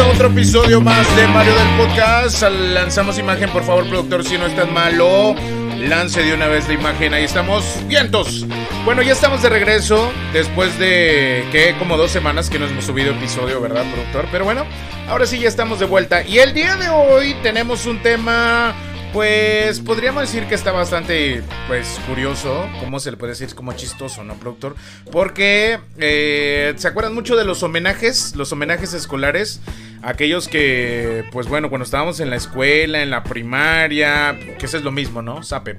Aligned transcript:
a 0.00 0.06
otro 0.06 0.28
episodio 0.28 0.80
más 0.80 1.16
de 1.16 1.26
Mario 1.26 1.52
del 1.54 1.76
Podcast. 1.76 2.42
Lanzamos 2.42 3.18
imagen, 3.18 3.50
por 3.50 3.64
favor, 3.64 3.88
productor, 3.88 4.22
si 4.22 4.38
no 4.38 4.46
es 4.46 4.54
tan 4.54 4.72
malo. 4.72 5.34
Lance 5.76 6.22
de 6.22 6.34
una 6.34 6.46
vez 6.46 6.68
la 6.68 6.74
imagen, 6.74 7.14
ahí 7.14 7.24
estamos. 7.24 7.64
Vientos. 7.88 8.46
Bueno, 8.84 9.02
ya 9.02 9.12
estamos 9.12 9.42
de 9.42 9.48
regreso 9.48 10.12
después 10.32 10.78
de 10.78 11.44
que 11.50 11.74
como 11.78 11.96
dos 11.96 12.12
semanas 12.12 12.48
que 12.48 12.60
no 12.60 12.66
hemos 12.66 12.84
subido 12.84 13.12
episodio, 13.12 13.60
¿verdad, 13.60 13.84
productor? 13.92 14.26
Pero 14.30 14.44
bueno, 14.44 14.64
ahora 15.08 15.26
sí 15.26 15.40
ya 15.40 15.48
estamos 15.48 15.80
de 15.80 15.86
vuelta. 15.86 16.22
Y 16.22 16.38
el 16.38 16.54
día 16.54 16.76
de 16.76 16.88
hoy 16.90 17.34
tenemos 17.42 17.84
un 17.86 18.00
tema 18.00 18.74
pues 19.12 19.80
podríamos 19.80 20.22
decir 20.22 20.44
que 20.46 20.54
está 20.54 20.72
bastante, 20.72 21.42
pues, 21.66 22.00
curioso. 22.06 22.68
¿Cómo 22.80 23.00
se 23.00 23.10
le 23.10 23.16
puede 23.16 23.32
decir? 23.32 23.54
Como 23.54 23.72
chistoso, 23.72 24.24
¿no, 24.24 24.34
productor? 24.34 24.76
Porque, 25.10 25.78
eh, 25.98 26.74
¿se 26.76 26.88
acuerdan 26.88 27.14
mucho 27.14 27.36
de 27.36 27.44
los 27.44 27.62
homenajes? 27.62 28.36
Los 28.36 28.52
homenajes 28.52 28.92
escolares. 28.92 29.60
Aquellos 30.02 30.48
que, 30.48 31.24
pues 31.32 31.48
bueno, 31.48 31.68
cuando 31.70 31.84
estábamos 31.84 32.20
en 32.20 32.30
la 32.30 32.36
escuela, 32.36 33.02
en 33.02 33.10
la 33.10 33.24
primaria, 33.24 34.38
que 34.58 34.66
eso 34.66 34.76
es 34.76 34.84
lo 34.84 34.92
mismo, 34.92 35.22
¿no? 35.22 35.42
Sape. 35.42 35.78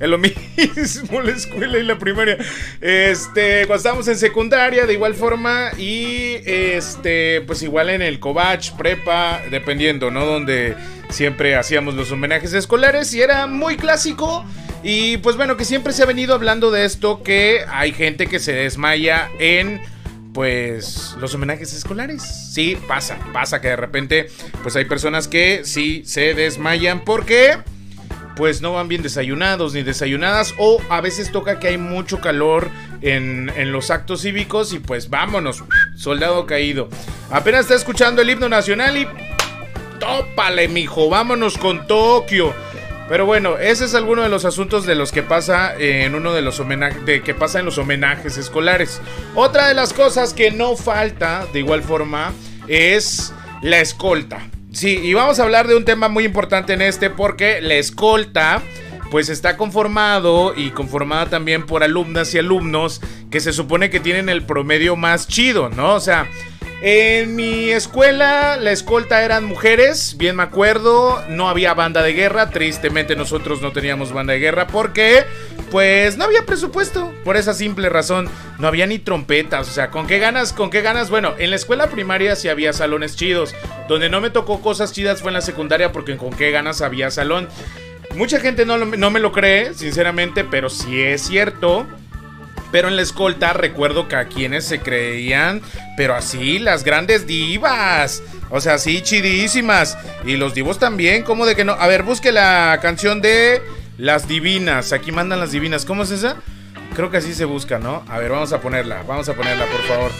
Es 0.00 0.08
lo 0.08 0.16
mismo 0.16 1.20
la 1.20 1.32
escuela 1.32 1.78
y 1.78 1.82
la 1.82 1.98
primaria. 1.98 2.38
Este, 2.80 3.66
cuando 3.66 3.76
estábamos 3.76 4.08
en 4.08 4.16
secundaria, 4.16 4.86
de 4.86 4.94
igual 4.94 5.14
forma. 5.14 5.72
Y 5.76 6.38
este, 6.46 7.42
pues 7.42 7.62
igual 7.62 7.90
en 7.90 8.00
el 8.00 8.18
Covach, 8.18 8.72
prepa, 8.76 9.42
dependiendo, 9.50 10.10
¿no? 10.10 10.24
Donde 10.24 10.74
siempre 11.10 11.54
hacíamos 11.54 11.94
los 11.94 12.10
homenajes 12.10 12.54
escolares. 12.54 13.12
Y 13.12 13.20
era 13.20 13.46
muy 13.46 13.76
clásico. 13.76 14.46
Y 14.82 15.18
pues 15.18 15.36
bueno, 15.36 15.58
que 15.58 15.66
siempre 15.66 15.92
se 15.92 16.02
ha 16.02 16.06
venido 16.06 16.34
hablando 16.34 16.70
de 16.70 16.86
esto. 16.86 17.22
Que 17.22 17.66
hay 17.68 17.92
gente 17.92 18.26
que 18.26 18.38
se 18.38 18.54
desmaya 18.54 19.28
en 19.38 19.82
pues 20.32 21.14
los 21.20 21.34
homenajes 21.34 21.74
escolares. 21.74 22.22
Sí, 22.54 22.78
pasa, 22.88 23.18
pasa 23.34 23.60
que 23.60 23.68
de 23.68 23.76
repente 23.76 24.28
pues 24.62 24.76
hay 24.76 24.86
personas 24.86 25.28
que 25.28 25.62
sí 25.64 26.02
se 26.06 26.32
desmayan 26.32 27.04
porque 27.04 27.58
pues 28.36 28.62
no 28.62 28.72
van 28.72 28.88
bien 28.88 29.02
desayunados 29.02 29.74
ni 29.74 29.82
desayunadas 29.82 30.54
o 30.58 30.80
a 30.88 31.00
veces 31.00 31.30
toca 31.32 31.58
que 31.58 31.68
hay 31.68 31.78
mucho 31.78 32.20
calor 32.20 32.70
en, 33.02 33.50
los 33.72 33.90
actos 33.90 34.22
cívicos 34.22 34.72
y 34.72 34.78
pues 34.78 35.10
vámonos, 35.10 35.64
soldado 35.96 36.46
caído. 36.46 36.88
Apenas 37.30 37.62
está 37.62 37.74
escuchando 37.74 38.22
el 38.22 38.30
himno 38.30 38.48
nacional 38.48 38.96
y 38.96 39.06
tópale, 39.98 40.68
mijo, 40.68 41.08
vámonos 41.08 41.58
con 41.58 41.86
Tokio. 41.86 42.54
Pero 43.08 43.26
bueno, 43.26 43.58
ese 43.58 43.86
es 43.86 43.94
alguno 43.96 44.22
de 44.22 44.28
los 44.28 44.44
asuntos 44.44 44.86
de 44.86 44.94
los 44.94 45.10
que 45.10 45.24
pasa 45.24 45.74
en 45.76 46.14
uno 46.14 46.32
de 46.32 46.42
los 46.42 46.62
de 47.04 47.22
que 47.24 47.34
pasa 47.34 47.58
en 47.58 47.64
los 47.64 47.76
homenajes 47.76 48.36
escolares. 48.36 49.00
Otra 49.34 49.66
de 49.66 49.74
las 49.74 49.92
cosas 49.92 50.32
que 50.32 50.52
no 50.52 50.76
falta, 50.76 51.44
de 51.52 51.58
igual 51.58 51.82
forma, 51.82 52.32
es 52.68 53.32
la 53.62 53.80
escolta. 53.80 54.48
Sí, 54.72 55.00
y 55.02 55.14
vamos 55.14 55.40
a 55.40 55.42
hablar 55.42 55.66
de 55.66 55.76
un 55.76 55.84
tema 55.84 56.08
muy 56.08 56.24
importante 56.24 56.72
en 56.72 56.82
este 56.82 57.10
porque 57.10 57.60
la 57.60 57.74
escolta 57.74 58.62
pues 59.10 59.28
está 59.28 59.56
conformado 59.56 60.54
y 60.56 60.70
conformada 60.70 61.26
también 61.26 61.66
por 61.66 61.82
alumnas 61.82 62.32
y 62.34 62.38
alumnos 62.38 63.00
que 63.30 63.40
se 63.40 63.52
supone 63.52 63.90
que 63.90 63.98
tienen 63.98 64.28
el 64.28 64.44
promedio 64.44 64.94
más 64.94 65.26
chido, 65.26 65.68
¿no? 65.68 65.94
O 65.94 66.00
sea, 66.00 66.28
en 66.82 67.36
mi 67.36 67.70
escuela 67.70 68.56
la 68.56 68.72
escolta 68.72 69.22
eran 69.22 69.44
mujeres, 69.44 70.16
bien 70.16 70.36
me 70.36 70.42
acuerdo, 70.42 71.22
no 71.28 71.48
había 71.50 71.74
banda 71.74 72.02
de 72.02 72.14
guerra, 72.14 72.48
tristemente 72.50 73.16
nosotros 73.16 73.60
no 73.60 73.72
teníamos 73.72 74.12
banda 74.12 74.32
de 74.32 74.38
guerra 74.38 74.66
porque 74.66 75.24
pues 75.70 76.16
no 76.16 76.24
había 76.24 76.46
presupuesto, 76.46 77.12
por 77.22 77.36
esa 77.36 77.52
simple 77.52 77.90
razón, 77.90 78.30
no 78.58 78.66
había 78.66 78.86
ni 78.86 78.98
trompetas, 78.98 79.68
o 79.68 79.72
sea, 79.72 79.90
¿con 79.90 80.06
qué 80.06 80.18
ganas? 80.18 80.54
¿Con 80.54 80.70
qué 80.70 80.80
ganas? 80.80 81.10
Bueno, 81.10 81.34
en 81.38 81.50
la 81.50 81.56
escuela 81.56 81.88
primaria 81.88 82.34
sí 82.34 82.48
había 82.48 82.72
salones 82.72 83.14
chidos, 83.14 83.54
donde 83.86 84.08
no 84.08 84.22
me 84.22 84.30
tocó 84.30 84.62
cosas 84.62 84.92
chidas 84.92 85.20
fue 85.20 85.30
en 85.30 85.34
la 85.34 85.42
secundaria 85.42 85.92
porque 85.92 86.16
con 86.16 86.30
qué 86.30 86.50
ganas 86.50 86.80
había 86.80 87.10
salón. 87.10 87.48
Mucha 88.16 88.40
gente 88.40 88.64
no, 88.64 88.78
no 88.78 89.10
me 89.10 89.20
lo 89.20 89.32
cree, 89.32 89.74
sinceramente, 89.74 90.44
pero 90.44 90.68
sí 90.68 91.00
es 91.00 91.22
cierto 91.22 91.86
pero 92.72 92.88
en 92.88 92.96
la 92.96 93.02
escolta 93.02 93.52
recuerdo 93.52 94.08
que 94.08 94.16
a 94.16 94.26
quienes 94.26 94.64
se 94.64 94.80
creían, 94.80 95.62
pero 95.96 96.14
así, 96.14 96.58
las 96.58 96.84
grandes 96.84 97.26
divas. 97.26 98.22
O 98.50 98.60
sea, 98.60 98.74
así 98.74 99.00
chidísimas. 99.02 99.96
Y 100.24 100.36
los 100.36 100.54
divos 100.54 100.78
también, 100.78 101.22
¿cómo 101.22 101.46
de 101.46 101.56
que 101.56 101.64
no? 101.64 101.72
A 101.72 101.86
ver, 101.86 102.02
busque 102.02 102.32
la 102.32 102.78
canción 102.82 103.20
de 103.20 103.62
Las 103.96 104.28
Divinas. 104.28 104.92
Aquí 104.92 105.12
mandan 105.12 105.40
las 105.40 105.52
divinas. 105.52 105.84
¿Cómo 105.84 106.02
es 106.02 106.10
esa? 106.10 106.36
Creo 106.94 107.10
que 107.10 107.18
así 107.18 107.34
se 107.34 107.44
busca, 107.44 107.78
¿no? 107.78 108.04
A 108.08 108.18
ver, 108.18 108.30
vamos 108.30 108.52
a 108.52 108.60
ponerla. 108.60 109.02
Vamos 109.06 109.28
a 109.28 109.34
ponerla, 109.34 109.66
por 109.66 109.82
favor. 109.82 110.10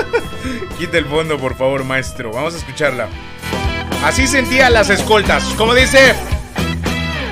Quita 0.78 0.98
el 0.98 1.06
fondo, 1.06 1.38
por 1.38 1.56
favor, 1.56 1.84
maestro. 1.84 2.30
Vamos 2.32 2.54
a 2.54 2.58
escucharla. 2.58 3.08
Así 4.04 4.26
sentía 4.26 4.70
las 4.70 4.90
escoltas. 4.90 5.42
Como 5.56 5.74
dice... 5.74 6.14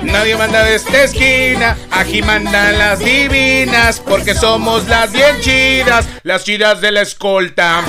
Nadie 0.03 0.35
manda 0.35 0.63
de 0.63 0.75
esta 0.75 1.03
esquina, 1.03 1.77
aquí 1.91 2.21
mandan 2.21 2.77
las 2.77 2.99
divinas, 2.99 3.99
porque 3.99 4.35
somos 4.35 4.87
las 4.87 5.11
bien 5.11 5.39
chidas, 5.41 6.07
las 6.23 6.43
chidas 6.43 6.81
de 6.81 6.91
la 6.91 7.01
escolta. 7.01 7.81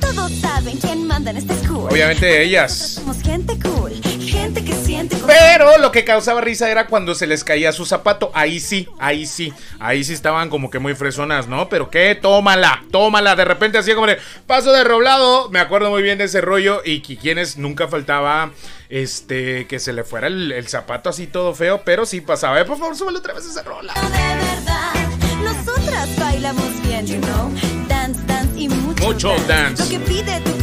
Todos 0.00 0.32
saben 0.40 0.78
quién 0.78 1.06
manda 1.06 1.30
en 1.30 1.38
esta 1.38 1.54
escuela. 1.54 1.88
Obviamente 1.90 2.42
ellas. 2.42 3.00
Gente 3.30 3.60
cool, 3.60 3.92
gente 4.26 4.64
que 4.64 4.74
siente. 4.74 5.16
Pero 5.24 5.78
lo 5.78 5.92
que 5.92 6.04
causaba 6.04 6.40
risa 6.40 6.68
era 6.68 6.88
cuando 6.88 7.14
se 7.14 7.28
les 7.28 7.44
caía 7.44 7.70
su 7.70 7.86
zapato. 7.86 8.32
Ahí 8.34 8.58
sí, 8.58 8.88
ahí 8.98 9.24
sí, 9.24 9.52
ahí 9.78 10.02
sí 10.02 10.14
estaban 10.14 10.50
como 10.50 10.68
que 10.68 10.80
muy 10.80 10.96
fresonas, 10.96 11.46
¿no? 11.46 11.68
Pero 11.68 11.90
qué, 11.90 12.18
tómala, 12.20 12.82
tómala. 12.90 13.36
De 13.36 13.44
repente 13.44 13.78
hacía 13.78 13.94
como 13.94 14.08
de 14.08 14.18
paso 14.48 14.72
de 14.72 14.82
roblado. 14.82 15.48
Me 15.50 15.60
acuerdo 15.60 15.90
muy 15.90 16.02
bien 16.02 16.18
de 16.18 16.24
ese 16.24 16.40
rollo 16.40 16.82
y 16.84 17.02
que 17.02 17.16
quienes 17.16 17.56
nunca 17.56 17.86
faltaba 17.86 18.50
este, 18.88 19.68
que 19.68 19.78
se 19.78 19.92
le 19.92 20.02
fuera 20.02 20.26
el, 20.26 20.66
zapato 20.66 21.08
así 21.08 21.28
todo 21.28 21.54
feo, 21.54 21.82
pero 21.84 22.06
sí 22.06 22.20
pasaba. 22.20 22.60
Eh, 22.60 22.64
por 22.64 22.78
favor, 22.78 22.96
súbale 22.96 23.18
otra 23.18 23.32
vez 23.32 23.46
esa 23.46 23.62
rola. 23.62 23.94
De 23.94 24.44
verdad, 24.44 25.08
nosotras 25.44 26.08
bailamos 26.18 26.82
bien, 26.82 27.06
you 27.06 27.20
know? 27.20 27.79
Dance, 28.68 28.94
dance 28.96 28.98
y 29.00 29.04
mucho, 29.06 29.34
dance. 29.46 29.98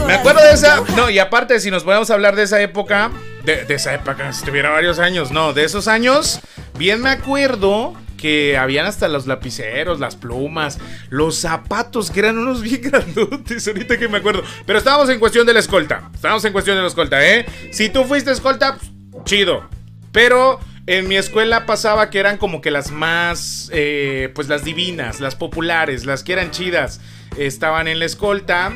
Me 0.06 0.14
acuerdo 0.14 0.42
de 0.44 0.52
esa. 0.54 0.82
No, 0.96 1.10
y 1.10 1.20
aparte, 1.20 1.60
si 1.60 1.72
nos 1.72 1.84
podemos 1.84 2.10
hablar 2.10 2.36
de 2.36 2.44
esa 2.44 2.62
época, 2.62 3.12
de, 3.44 3.66
de 3.66 3.76
esa 3.76 3.94
época, 3.94 4.32
si 4.34 4.46
tuviera 4.46 4.70
varios 4.70 5.00
años, 5.00 5.32
no, 5.32 5.54
de 5.54 5.64
esos 5.64 5.88
años, 5.88 6.40
bien 6.78 7.02
me 7.02 7.10
acuerdo 7.10 7.94
que 8.18 8.58
habían 8.58 8.86
hasta 8.86 9.08
los 9.08 9.28
lapiceros, 9.28 10.00
las 10.00 10.16
plumas, 10.16 10.80
los 11.10 11.38
zapatos, 11.38 12.12
que 12.12 12.20
eran 12.20 12.38
unos 12.38 12.62
bien 12.62 12.82
grandotes, 12.84 13.68
ahorita 13.68 13.98
que 13.98 14.08
me 14.08 14.18
acuerdo. 14.18 14.44
Pero 14.66 14.80
estábamos 14.80 15.10
en 15.10 15.20
cuestión 15.20 15.46
de 15.46 15.54
la 15.54 15.60
escolta. 15.60 16.10
Estábamos 16.14 16.44
en 16.46 16.54
cuestión 16.54 16.76
de 16.76 16.82
la 16.82 16.88
escolta, 16.88 17.26
¿eh? 17.26 17.46
Si 17.72 17.90
tú 17.90 18.04
fuiste 18.04 18.32
escolta, 18.32 18.78
chido. 19.24 19.68
Pero 20.12 20.60
en 20.88 21.08
mi 21.08 21.16
escuela 21.16 21.66
pasaba 21.66 22.10
que 22.10 22.20
eran 22.20 22.38
como 22.38 22.62
que 22.62 22.72
las 22.72 22.92
más, 22.92 23.70
eh, 23.74 24.32
pues 24.34 24.48
las 24.48 24.64
divinas, 24.64 25.20
las 25.20 25.36
populares, 25.36 26.06
las 26.06 26.24
que 26.24 26.34
eran 26.34 26.52
chidas, 26.52 27.02
estaban 27.38 27.88
en 27.88 28.00
la 28.00 28.06
escolta 28.06 28.76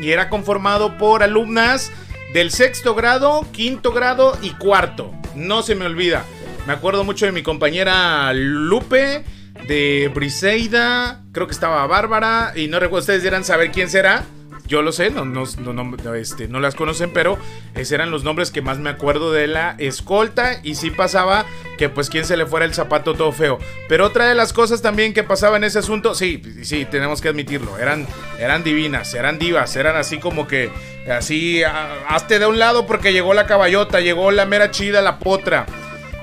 y 0.00 0.10
era 0.10 0.28
conformado 0.28 0.96
por 0.98 1.22
alumnas 1.22 1.90
del 2.32 2.50
sexto 2.50 2.94
grado, 2.94 3.46
quinto 3.52 3.92
grado 3.92 4.38
y 4.42 4.50
cuarto. 4.50 5.12
No 5.34 5.62
se 5.62 5.74
me 5.74 5.86
olvida. 5.86 6.24
Me 6.66 6.72
acuerdo 6.72 7.04
mucho 7.04 7.26
de 7.26 7.32
mi 7.32 7.42
compañera 7.42 8.32
Lupe, 8.32 9.24
de 9.66 10.10
Briseida, 10.14 11.22
creo 11.32 11.46
que 11.46 11.52
estaba 11.52 11.86
Bárbara, 11.86 12.52
y 12.54 12.68
no 12.68 12.78
recuerdo, 12.78 13.00
ustedes 13.00 13.22
dirán 13.22 13.44
saber 13.44 13.72
quién 13.72 13.90
será. 13.90 14.24
Yo 14.72 14.80
lo 14.80 14.90
sé, 14.90 15.10
no, 15.10 15.26
no, 15.26 15.44
no, 15.58 16.14
este, 16.14 16.48
no 16.48 16.58
las 16.58 16.74
conocen, 16.74 17.10
pero 17.12 17.36
esos 17.74 17.92
eran 17.92 18.10
los 18.10 18.24
nombres 18.24 18.50
que 18.50 18.62
más 18.62 18.78
me 18.78 18.88
acuerdo 18.88 19.30
de 19.30 19.46
la 19.46 19.74
escolta. 19.76 20.60
Y 20.62 20.76
sí 20.76 20.90
pasaba 20.90 21.44
que 21.76 21.90
pues 21.90 22.08
quien 22.08 22.24
se 22.24 22.38
le 22.38 22.46
fuera 22.46 22.64
el 22.64 22.72
zapato 22.72 23.12
todo 23.12 23.32
feo. 23.32 23.58
Pero 23.86 24.06
otra 24.06 24.26
de 24.26 24.34
las 24.34 24.54
cosas 24.54 24.80
también 24.80 25.12
que 25.12 25.24
pasaba 25.24 25.58
en 25.58 25.64
ese 25.64 25.80
asunto, 25.80 26.14
sí, 26.14 26.42
sí, 26.62 26.86
tenemos 26.86 27.20
que 27.20 27.28
admitirlo. 27.28 27.76
Eran, 27.76 28.06
eran 28.38 28.64
divinas, 28.64 29.12
eran 29.12 29.38
divas, 29.38 29.76
eran 29.76 29.94
así 29.94 30.16
como 30.16 30.48
que, 30.48 30.70
así, 31.06 31.62
hazte 32.08 32.38
de 32.38 32.46
un 32.46 32.58
lado 32.58 32.86
porque 32.86 33.12
llegó 33.12 33.34
la 33.34 33.44
caballota, 33.44 34.00
llegó 34.00 34.30
la 34.30 34.46
mera 34.46 34.70
chida, 34.70 35.02
la 35.02 35.18
potra 35.18 35.66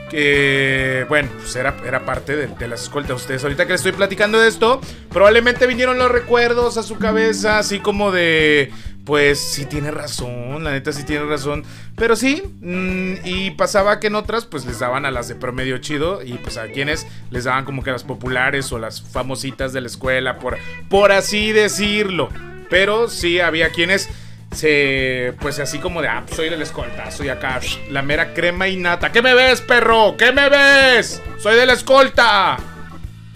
que 0.09 1.05
bueno, 1.07 1.29
pues 1.37 1.55
era, 1.55 1.75
era 1.85 2.05
parte 2.05 2.35
de, 2.35 2.67
las 2.67 2.83
escoltas. 2.83 3.17
Ustedes 3.17 3.43
ahorita 3.43 3.65
que 3.65 3.73
les 3.73 3.81
estoy 3.81 3.93
platicando 3.93 4.39
de 4.39 4.47
esto, 4.47 4.81
probablemente 5.09 5.67
vinieron 5.67 5.97
los 5.97 6.11
recuerdos 6.11 6.77
a 6.77 6.83
su 6.83 6.97
cabeza, 6.97 7.59
así 7.59 7.79
como 7.79 8.11
de, 8.11 8.71
pues 9.05 9.39
sí 9.39 9.65
tiene 9.65 9.91
razón, 9.91 10.63
la 10.63 10.71
neta 10.71 10.91
sí 10.91 11.03
tiene 11.03 11.25
razón. 11.25 11.63
Pero 11.95 12.15
sí, 12.15 12.43
mm, 12.61 13.25
y 13.25 13.51
pasaba 13.51 13.99
que 13.99 14.07
en 14.07 14.15
otras 14.15 14.45
pues 14.45 14.65
les 14.65 14.79
daban 14.79 15.05
a 15.05 15.11
las 15.11 15.27
de 15.27 15.35
promedio 15.35 15.77
chido 15.77 16.23
y 16.23 16.33
pues 16.33 16.57
a 16.57 16.67
quienes 16.67 17.07
les 17.31 17.45
daban 17.45 17.65
como 17.65 17.83
que 17.83 17.91
las 17.91 18.03
populares 18.03 18.71
o 18.71 18.79
las 18.79 19.01
famositas 19.01 19.73
de 19.73 19.81
la 19.81 19.87
escuela, 19.87 20.39
por, 20.39 20.57
por 20.89 21.11
así 21.11 21.51
decirlo. 21.51 22.29
Pero 22.69 23.09
sí 23.09 23.39
había 23.39 23.71
quienes 23.71 24.09
se 24.51 25.33
pues 25.39 25.59
así 25.59 25.79
como 25.79 26.01
de 26.01 26.07
ah 26.07 26.23
pues, 26.25 26.35
soy 26.35 26.49
del 26.49 26.61
escolta 26.61 27.11
soy 27.11 27.29
acá 27.29 27.59
la 27.89 28.01
mera 28.01 28.33
crema 28.33 28.67
y 28.67 28.77
nata 28.77 29.11
¿qué 29.11 29.21
me 29.21 29.33
ves 29.33 29.61
perro? 29.61 30.15
¿qué 30.17 30.31
me 30.31 30.49
ves? 30.49 31.21
soy 31.37 31.55
de 31.55 31.65
la 31.65 31.73
escolta 31.73 32.57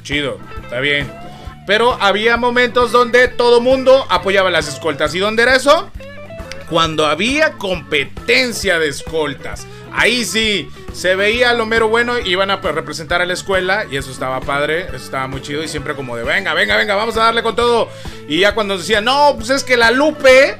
chido 0.04 0.39
está 0.63 0.80
bien 0.80 1.12
pero 1.65 1.98
había 2.01 2.38
momentos 2.38 2.92
donde 2.92 3.27
todo 3.27 3.62
mundo 3.62 4.06
apoyaba 4.10 4.50
las 4.50 4.68
escoltas 4.68 5.13
y 5.15 5.19
dónde 5.19 5.44
era 5.44 5.56
eso 5.56 5.92
cuando 6.69 7.06
había 7.06 7.54
competencia 7.54 8.80
de 8.80 8.88
escoltas. 8.88 9.68
Ahí 9.94 10.25
sí, 10.25 10.69
se 10.92 11.15
veía 11.15 11.54
lo 11.54 11.68
mero 11.68 11.88
bueno, 11.88 12.18
iban 12.18 12.50
a 12.50 12.62
pues, 12.62 12.74
representar 12.74 13.21
a 13.21 13.27
la 13.27 13.33
escuela 13.33 13.86
y 13.92 13.98
eso 13.98 14.10
estaba 14.10 14.42
padre, 14.42 14.88
eso 14.88 14.95
estaba 14.95 15.27
muy 15.27 15.42
chido 15.44 15.63
y 15.63 15.68
siempre 15.68 15.94
como 15.94 16.18
de 16.18 16.24
venga, 16.24 16.56
venga, 16.56 16.75
venga, 16.75 16.95
vamos 16.95 17.15
a 17.18 17.25
darle 17.25 17.44
con 17.44 17.56
todo. 17.56 17.89
Y 18.27 18.39
ya 18.39 18.56
cuando 18.56 18.77
decían, 18.77 19.06
no, 19.06 19.33
pues 19.36 19.51
es 19.51 19.63
que 19.63 19.77
la 19.77 19.92
Lupe, 19.92 20.57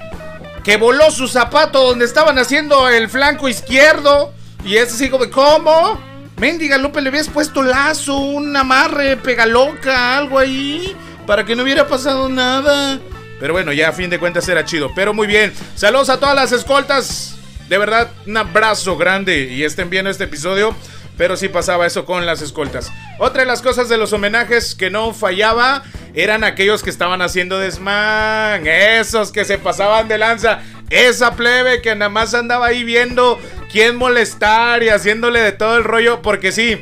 que 0.64 0.78
voló 0.78 1.12
su 1.12 1.28
zapato 1.28 1.84
donde 1.84 2.06
estaban 2.06 2.40
haciendo 2.40 2.88
el 2.90 3.10
flanco 3.10 3.50
izquierdo, 3.50 4.34
y 4.64 4.78
es 4.78 4.94
así 4.94 5.10
como, 5.10 5.30
¿cómo? 5.30 6.00
Mendiga 6.38 6.78
Lupe, 6.78 7.02
le 7.02 7.10
habías 7.10 7.30
puesto 7.30 7.62
lazo, 7.62 8.18
un 8.18 8.56
amarre, 8.56 9.18
pega 9.18 9.46
loca, 9.46 10.18
algo 10.18 10.40
ahí, 10.40 10.96
para 11.28 11.46
que 11.46 11.56
no 11.56 11.64
hubiera 11.64 11.88
pasado 11.88 12.30
nada. 12.30 13.00
Pero 13.40 13.54
bueno, 13.54 13.74
ya 13.74 13.90
a 13.90 13.92
fin 13.92 14.10
de 14.10 14.20
cuentas 14.20 14.48
era 14.48 14.64
chido. 14.64 14.92
Pero 14.96 15.14
muy 15.14 15.28
bien. 15.28 15.54
Saludos 15.76 16.10
a 16.10 16.20
todas 16.20 16.36
las 16.36 16.52
escoltas. 16.54 17.36
De 17.68 17.78
verdad, 17.78 18.10
un 18.26 18.38
abrazo 18.38 18.96
grande 18.98 19.50
y 19.52 19.64
estén 19.64 19.90
viendo 19.90 20.10
este 20.10 20.26
episodio. 20.26 20.76
Pero 21.18 21.38
sí 21.38 21.48
pasaba 21.48 21.86
eso 21.86 22.06
con 22.06 22.26
las 22.26 22.42
escoltas. 22.42 22.92
Otra 23.20 23.42
de 23.42 23.48
las 23.48 23.62
cosas 23.62 23.90
de 23.90 23.98
los 23.98 24.14
homenajes 24.14 24.76
que 24.76 24.90
no 24.90 25.14
fallaba 25.14 25.84
eran 26.16 26.44
aquellos 26.44 26.84
que 26.84 26.90
estaban 26.90 27.22
haciendo 27.22 27.60
desmán. 27.60 28.66
Esos 28.66 29.32
que 29.32 29.46
se 29.46 29.58
pasaban 29.58 30.08
de 30.08 30.18
lanza. 30.18 30.62
Esa 30.90 31.36
plebe 31.36 31.82
que 31.82 31.96
nada 31.96 32.10
más 32.10 32.34
andaba 32.34 32.68
ahí 32.68 32.84
viendo 32.84 33.40
quién 33.72 33.96
molestar 33.96 34.84
y 34.84 34.90
haciéndole 34.90 35.40
de 35.42 35.52
todo 35.52 35.78
el 35.78 35.84
rollo. 35.84 36.22
Porque 36.22 36.52
sí, 36.52 36.80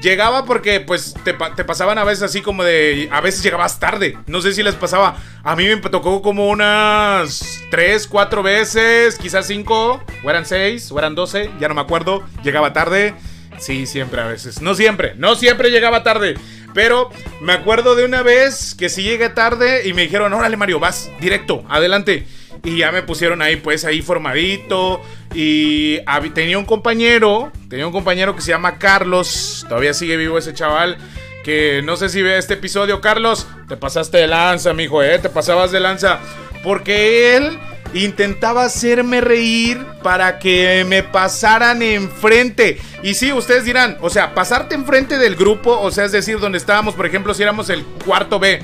Llegaba 0.00 0.46
porque 0.46 0.80
pues 0.80 1.14
te, 1.24 1.34
pasaban 1.34 1.98
a 1.98 2.04
veces 2.04 2.22
así 2.22 2.40
como 2.40 2.64
de... 2.64 3.08
A 3.12 3.20
veces 3.20 3.42
llegabas 3.42 3.78
tarde. 3.78 4.16
No 4.26 4.40
sé 4.40 4.54
si 4.54 4.62
les 4.62 4.74
pasaba. 4.74 5.16
A 5.42 5.54
mí 5.56 5.64
me 5.64 5.76
tocó 5.76 6.22
como 6.22 6.48
unas 6.48 7.60
3, 7.70 8.06
4 8.06 8.42
veces, 8.42 9.18
quizás 9.18 9.46
5, 9.46 10.02
o 10.24 10.30
eran 10.30 10.46
6, 10.46 10.90
o 10.90 10.98
eran 10.98 11.14
12, 11.14 11.50
ya 11.60 11.68
no 11.68 11.74
me 11.74 11.82
acuerdo. 11.82 12.22
Llegaba 12.42 12.72
tarde. 12.72 13.14
Sí, 13.60 13.86
siempre 13.86 14.20
a 14.20 14.26
veces. 14.26 14.62
No 14.62 14.74
siempre, 14.74 15.14
no 15.16 15.36
siempre 15.36 15.70
llegaba 15.70 16.02
tarde. 16.02 16.34
Pero 16.72 17.10
me 17.40 17.52
acuerdo 17.52 17.94
de 17.94 18.04
una 18.04 18.22
vez 18.22 18.74
que 18.74 18.88
sí 18.88 19.02
llegué 19.02 19.28
tarde 19.28 19.86
y 19.88 19.92
me 19.92 20.02
dijeron, 20.02 20.32
órale 20.32 20.56
Mario, 20.56 20.80
vas, 20.80 21.10
directo, 21.20 21.64
adelante. 21.68 22.26
Y 22.64 22.78
ya 22.78 22.92
me 22.92 23.02
pusieron 23.02 23.42
ahí, 23.42 23.56
pues 23.56 23.84
ahí 23.84 24.02
formadito. 24.02 25.00
Y 25.34 25.98
tenía 26.34 26.58
un 26.58 26.64
compañero, 26.64 27.52
tenía 27.68 27.86
un 27.86 27.92
compañero 27.92 28.34
que 28.34 28.42
se 28.42 28.50
llama 28.50 28.78
Carlos. 28.78 29.64
Todavía 29.68 29.94
sigue 29.94 30.16
vivo 30.16 30.38
ese 30.38 30.54
chaval. 30.54 30.96
Que 31.44 31.80
no 31.82 31.96
sé 31.96 32.08
si 32.08 32.22
ve 32.22 32.38
este 32.38 32.54
episodio, 32.54 33.00
Carlos. 33.00 33.46
Te 33.68 33.76
pasaste 33.76 34.18
de 34.18 34.26
lanza, 34.26 34.72
mijo, 34.72 35.02
eh. 35.02 35.18
Te 35.18 35.28
pasabas 35.28 35.72
de 35.72 35.80
lanza. 35.80 36.18
Porque 36.62 37.36
él 37.36 37.58
intentaba 37.94 38.64
hacerme 38.64 39.20
reír 39.20 39.84
para 40.02 40.38
que 40.38 40.84
me 40.88 41.02
pasaran 41.02 41.82
enfrente. 41.82 42.80
Y 43.02 43.14
sí, 43.14 43.32
ustedes 43.32 43.64
dirán, 43.64 43.98
o 44.00 44.10
sea, 44.10 44.34
pasarte 44.34 44.74
enfrente 44.74 45.18
del 45.18 45.36
grupo, 45.36 45.78
o 45.80 45.90
sea, 45.90 46.04
es 46.04 46.12
decir, 46.12 46.38
donde 46.38 46.58
estábamos, 46.58 46.94
por 46.94 47.06
ejemplo, 47.06 47.34
si 47.34 47.42
éramos 47.42 47.70
el 47.70 47.84
cuarto 48.04 48.38
B, 48.38 48.62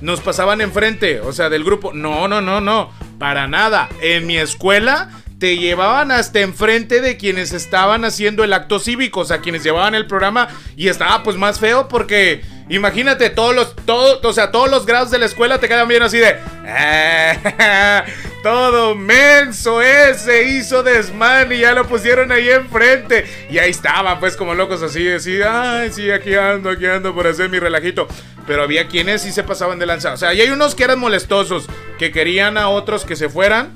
nos 0.00 0.20
pasaban 0.20 0.60
enfrente, 0.60 1.20
o 1.20 1.32
sea, 1.32 1.48
del 1.48 1.64
grupo. 1.64 1.92
No, 1.92 2.28
no, 2.28 2.40
no, 2.40 2.60
no. 2.60 2.90
Para 3.18 3.48
nada. 3.48 3.88
En 4.00 4.26
mi 4.26 4.36
escuela 4.36 5.10
te 5.38 5.56
llevaban 5.56 6.10
hasta 6.10 6.40
enfrente 6.40 7.00
de 7.00 7.16
quienes 7.16 7.52
estaban 7.52 8.04
haciendo 8.04 8.44
el 8.44 8.52
acto 8.52 8.78
cívico, 8.78 9.20
o 9.20 9.24
sea, 9.24 9.40
quienes 9.40 9.64
llevaban 9.64 9.94
el 9.94 10.06
programa 10.06 10.48
y 10.76 10.88
estaba 10.88 11.22
pues 11.22 11.36
más 11.36 11.58
feo 11.58 11.88
porque 11.88 12.42
imagínate 12.68 13.30
todos 13.30 13.54
los 13.54 13.74
o 13.86 14.32
sea, 14.32 14.50
todos 14.50 14.70
los 14.70 14.86
grados 14.86 15.10
de 15.10 15.18
la 15.18 15.26
escuela 15.26 15.58
te 15.58 15.68
quedan 15.68 15.88
bien 15.88 16.02
así 16.02 16.18
de 16.18 16.36
todo 18.44 18.94
menso 18.94 19.80
ese 19.80 20.50
hizo 20.50 20.82
desmán 20.82 21.50
y 21.50 21.60
ya 21.60 21.72
lo 21.72 21.88
pusieron 21.88 22.30
ahí 22.30 22.50
enfrente 22.50 23.24
y 23.48 23.56
ahí 23.56 23.70
estaban 23.70 24.20
pues 24.20 24.36
como 24.36 24.54
locos 24.54 24.82
así, 24.82 25.08
así, 25.08 25.40
ay, 25.40 25.90
sí, 25.90 26.10
aquí 26.10 26.34
ando, 26.34 26.68
aquí 26.68 26.84
ando 26.84 27.14
por 27.14 27.26
hacer 27.26 27.48
mi 27.48 27.58
relajito. 27.58 28.06
Pero 28.46 28.62
había 28.62 28.86
quienes 28.86 29.22
sí 29.22 29.32
se 29.32 29.44
pasaban 29.44 29.78
de 29.78 29.86
lanza. 29.86 30.12
O 30.12 30.18
sea, 30.18 30.34
y 30.34 30.42
hay 30.42 30.50
unos 30.50 30.74
que 30.74 30.84
eran 30.84 30.98
molestosos, 30.98 31.64
que 31.98 32.12
querían 32.12 32.58
a 32.58 32.68
otros 32.68 33.06
que 33.06 33.16
se 33.16 33.30
fueran 33.30 33.72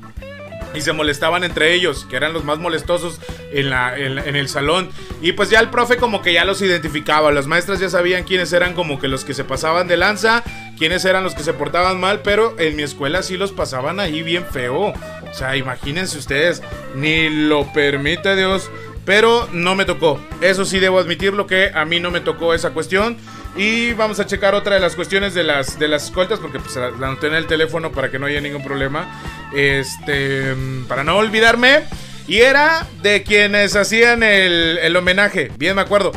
y 0.74 0.80
se 0.80 0.92
molestaban 0.92 1.44
entre 1.44 1.74
ellos, 1.74 2.06
que 2.08 2.16
eran 2.16 2.32
los 2.32 2.44
más 2.44 2.58
molestosos 2.58 3.20
en, 3.52 3.70
la, 3.70 3.98
en, 3.98 4.36
el 4.36 4.48
salón. 4.48 4.90
Y 5.20 5.32
pues 5.32 5.50
ya 5.50 5.60
el 5.60 5.70
profe 5.70 5.96
como 5.96 6.22
que 6.22 6.32
ya 6.32 6.44
los 6.44 6.62
identificaba, 6.62 7.32
las 7.32 7.46
maestras 7.46 7.80
ya 7.80 7.88
sabían 7.88 8.24
quiénes 8.24 8.52
eran 8.52 8.74
como 8.74 8.98
que 9.00 9.08
los 9.08 9.24
que 9.24 9.34
se 9.34 9.44
pasaban 9.44 9.88
de 9.88 9.96
lanza, 9.96 10.42
quiénes 10.78 11.04
eran 11.04 11.24
los 11.24 11.34
que 11.34 11.42
se 11.42 11.54
portaban 11.54 12.00
mal, 12.00 12.20
pero 12.22 12.58
en 12.58 12.76
mi 12.76 12.82
escuela 12.82 13.22
sí 13.22 13.36
los 13.36 13.52
pasaban 13.52 14.00
ahí 14.00 14.22
bien 14.22 14.44
feo. 14.44 14.92
O 15.30 15.34
sea, 15.34 15.56
imagínense 15.56 16.18
ustedes, 16.18 16.62
ni 16.94 17.28
lo 17.28 17.72
permite 17.72 18.36
Dios. 18.36 18.70
Pero 19.04 19.48
no 19.52 19.74
me 19.74 19.86
tocó. 19.86 20.20
Eso 20.42 20.66
sí 20.66 20.80
debo 20.80 20.98
admitirlo 20.98 21.46
que 21.46 21.70
a 21.74 21.86
mí 21.86 21.98
no 21.98 22.10
me 22.10 22.20
tocó 22.20 22.52
esa 22.52 22.70
cuestión. 22.70 23.16
Y 23.58 23.92
vamos 23.94 24.20
a 24.20 24.26
checar 24.26 24.54
otra 24.54 24.76
de 24.76 24.80
las 24.80 24.94
cuestiones 24.94 25.34
de 25.34 25.42
las, 25.42 25.80
de 25.80 25.88
las 25.88 26.04
escoltas, 26.04 26.38
porque 26.38 26.60
pues 26.60 26.76
la 26.76 26.86
anoté 26.86 27.26
en 27.26 27.34
el 27.34 27.46
teléfono 27.46 27.90
para 27.90 28.08
que 28.08 28.16
no 28.16 28.26
haya 28.26 28.40
ningún 28.40 28.62
problema. 28.62 29.20
Este, 29.52 30.54
para 30.86 31.02
no 31.02 31.16
olvidarme. 31.16 31.82
Y 32.28 32.36
era 32.36 32.86
de 33.02 33.24
quienes 33.24 33.74
hacían 33.74 34.22
el, 34.22 34.94
homenaje, 34.96 35.50
bien 35.58 35.74
me 35.74 35.82
acuerdo. 35.82 36.12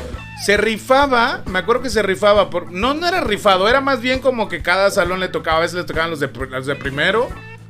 Se 0.45 0.55
rifaba, 0.55 1.41
me 1.47 1.57
acuerdo 1.57 1.81
que 1.81 1.89
se 1.89 2.03
rifaba, 2.03 2.51
por, 2.51 2.71
no, 2.71 2.93
no 2.93 3.07
era 3.07 3.21
rifado, 3.21 3.67
era 3.67 3.81
más 3.81 4.01
bien 4.01 4.19
como 4.19 4.47
que 4.47 4.61
cada 4.61 4.91
salón 4.91 5.19
le 5.19 5.29
tocaba, 5.29 5.57
a 5.57 5.61
veces 5.61 5.77
les 5.77 5.85
tocaban 5.85 6.09
los 6.09 6.19
de, 6.19 6.27
los 6.27 6.65
de 6.65 6.75
primero, 6.75 7.29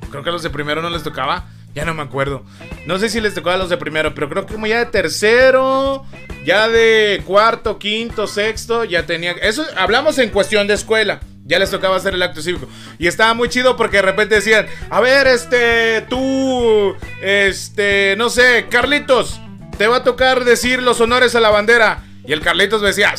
creo 0.10 0.24
que 0.24 0.32
los 0.32 0.42
de 0.42 0.50
primero 0.50 0.82
no 0.82 0.90
les 0.90 1.04
tocaba, 1.04 1.46
ya 1.74 1.86
no 1.86 1.94
me 1.94 2.02
acuerdo. 2.02 2.44
No 2.86 3.00
sé 3.00 3.10
si 3.10 3.22
les 3.22 3.34
tocaba 3.34 3.56
a 3.56 3.60
los 3.60 3.70
de 3.70 3.78
primero, 3.78 4.14
pero 4.14 4.30
creo 4.30 4.46
que 4.46 4.54
como 4.54 4.68
ya 4.68 4.80
de 4.80 4.86
tercero, 4.88 6.06
ya 6.46 6.68
de 6.68 7.22
cuarto, 7.26 7.80
quinto, 7.80 8.28
sexto, 8.28 8.84
ya 8.84 9.06
tenía. 9.06 9.32
Eso 9.32 9.66
hablamos 9.78 10.18
en 10.18 10.30
cuestión 10.30 10.68
de 10.68 10.74
escuela. 10.74 11.22
Ya 11.46 11.60
les 11.60 11.72
tocaba 11.72 11.96
hacer 11.96 12.14
el 12.14 12.22
acto 12.22 12.42
cívico. 12.42 12.68
Y 13.00 13.08
estaba 13.08 13.34
muy 13.34 13.50
chido 13.50 13.76
porque 13.76 13.98
de 13.98 14.04
repente 14.04 14.36
decían, 14.36 14.68
a 14.90 15.02
ver, 15.02 15.28
este, 15.28 16.02
tú, 16.10 16.96
este, 17.22 18.16
no 18.18 18.30
sé, 18.30 18.68
Carlitos, 18.70 19.40
te 19.78 19.88
va 19.88 19.98
a 19.98 20.04
tocar 20.04 20.46
decir 20.46 20.82
los 20.82 21.02
honores 21.02 21.36
a 21.36 21.40
la 21.40 21.50
bandera. 21.50 22.04
Y 22.26 22.34
el 22.34 22.42
Carlitos 22.42 22.82
me 22.82 22.90
decía, 22.90 23.14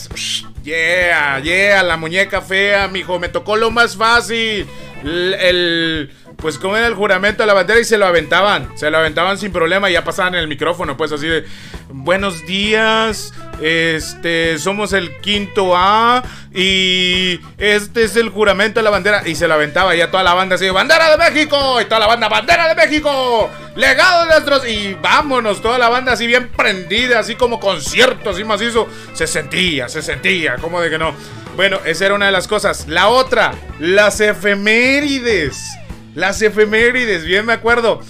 yeah, 0.62 1.40
yeah, 1.40 1.82
la 1.82 1.96
muñeca 1.96 2.40
fea, 2.40 2.86
mijo, 2.86 3.18
me 3.18 3.28
tocó 3.28 3.56
lo 3.56 3.70
más 3.70 3.96
fácil. 3.96 4.66
el 5.02 6.10
pues 6.42 6.58
como 6.58 6.76
era 6.76 6.88
el 6.88 6.94
juramento 6.94 7.44
de 7.44 7.46
la 7.46 7.54
bandera 7.54 7.78
y 7.78 7.84
se 7.84 7.96
lo 7.96 8.04
aventaban, 8.04 8.76
se 8.76 8.90
lo 8.90 8.98
aventaban 8.98 9.38
sin 9.38 9.52
problema 9.52 9.88
y 9.88 9.92
ya 9.92 10.02
pasaban 10.02 10.34
en 10.34 10.40
el 10.40 10.48
micrófono, 10.48 10.96
pues 10.96 11.12
así 11.12 11.28
de 11.28 11.44
buenos 11.90 12.44
días, 12.46 13.32
este 13.62 14.58
somos 14.58 14.92
el 14.92 15.16
quinto 15.20 15.76
A 15.76 16.24
y 16.52 17.40
este 17.58 18.02
es 18.02 18.16
el 18.16 18.28
juramento 18.28 18.80
de 18.80 18.84
la 18.84 18.90
bandera 18.90 19.22
y 19.24 19.36
se 19.36 19.46
lo 19.46 19.54
aventaba 19.54 19.94
ya 19.94 20.10
toda 20.10 20.24
la 20.24 20.34
banda 20.34 20.56
así, 20.56 20.68
bandera 20.68 21.16
de 21.16 21.30
México 21.30 21.80
y 21.80 21.84
toda 21.84 22.00
la 22.00 22.08
banda, 22.08 22.28
bandera 22.28 22.66
de 22.68 22.74
México, 22.74 23.48
legado 23.76 24.24
de 24.24 24.30
nuestros 24.30 24.68
y 24.68 24.94
vámonos, 24.94 25.62
toda 25.62 25.78
la 25.78 25.90
banda 25.90 26.12
así 26.12 26.26
bien 26.26 26.48
prendida, 26.48 27.20
así 27.20 27.36
como 27.36 27.60
concierto, 27.60 28.30
así 28.30 28.42
macizo, 28.42 28.88
se 29.12 29.28
sentía, 29.28 29.88
se 29.88 30.02
sentía, 30.02 30.56
como 30.56 30.80
de 30.80 30.90
que 30.90 30.98
no. 30.98 31.14
Bueno, 31.54 31.78
esa 31.84 32.06
era 32.06 32.14
una 32.14 32.26
de 32.26 32.32
las 32.32 32.48
cosas. 32.48 32.88
La 32.88 33.08
otra, 33.08 33.52
las 33.78 34.20
efemérides. 34.20 35.58
Las 36.14 36.42
efemérides, 36.42 37.24
bien 37.24 37.46
me 37.46 37.54
acuerdo. 37.54 38.00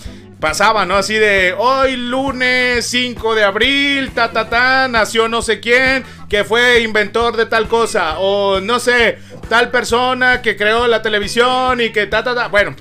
Pasaba, 0.40 0.84
¿no? 0.86 0.96
Así 0.96 1.14
de 1.14 1.54
hoy 1.56 1.96
lunes 1.96 2.84
5 2.86 3.36
de 3.36 3.44
abril, 3.44 4.10
ta 4.10 4.32
ta 4.32 4.48
ta, 4.48 4.88
nació 4.88 5.28
no 5.28 5.40
sé 5.40 5.60
quién, 5.60 6.02
que 6.28 6.42
fue 6.42 6.80
inventor 6.80 7.36
de 7.36 7.46
tal 7.46 7.68
cosa, 7.68 8.18
o 8.18 8.58
no 8.60 8.80
sé, 8.80 9.18
tal 9.48 9.70
persona 9.70 10.42
que 10.42 10.56
creó 10.56 10.88
la 10.88 11.00
televisión 11.00 11.80
y 11.80 11.90
que 11.90 12.08
ta 12.08 12.24
ta 12.24 12.34
ta. 12.34 12.48
Bueno, 12.48 12.74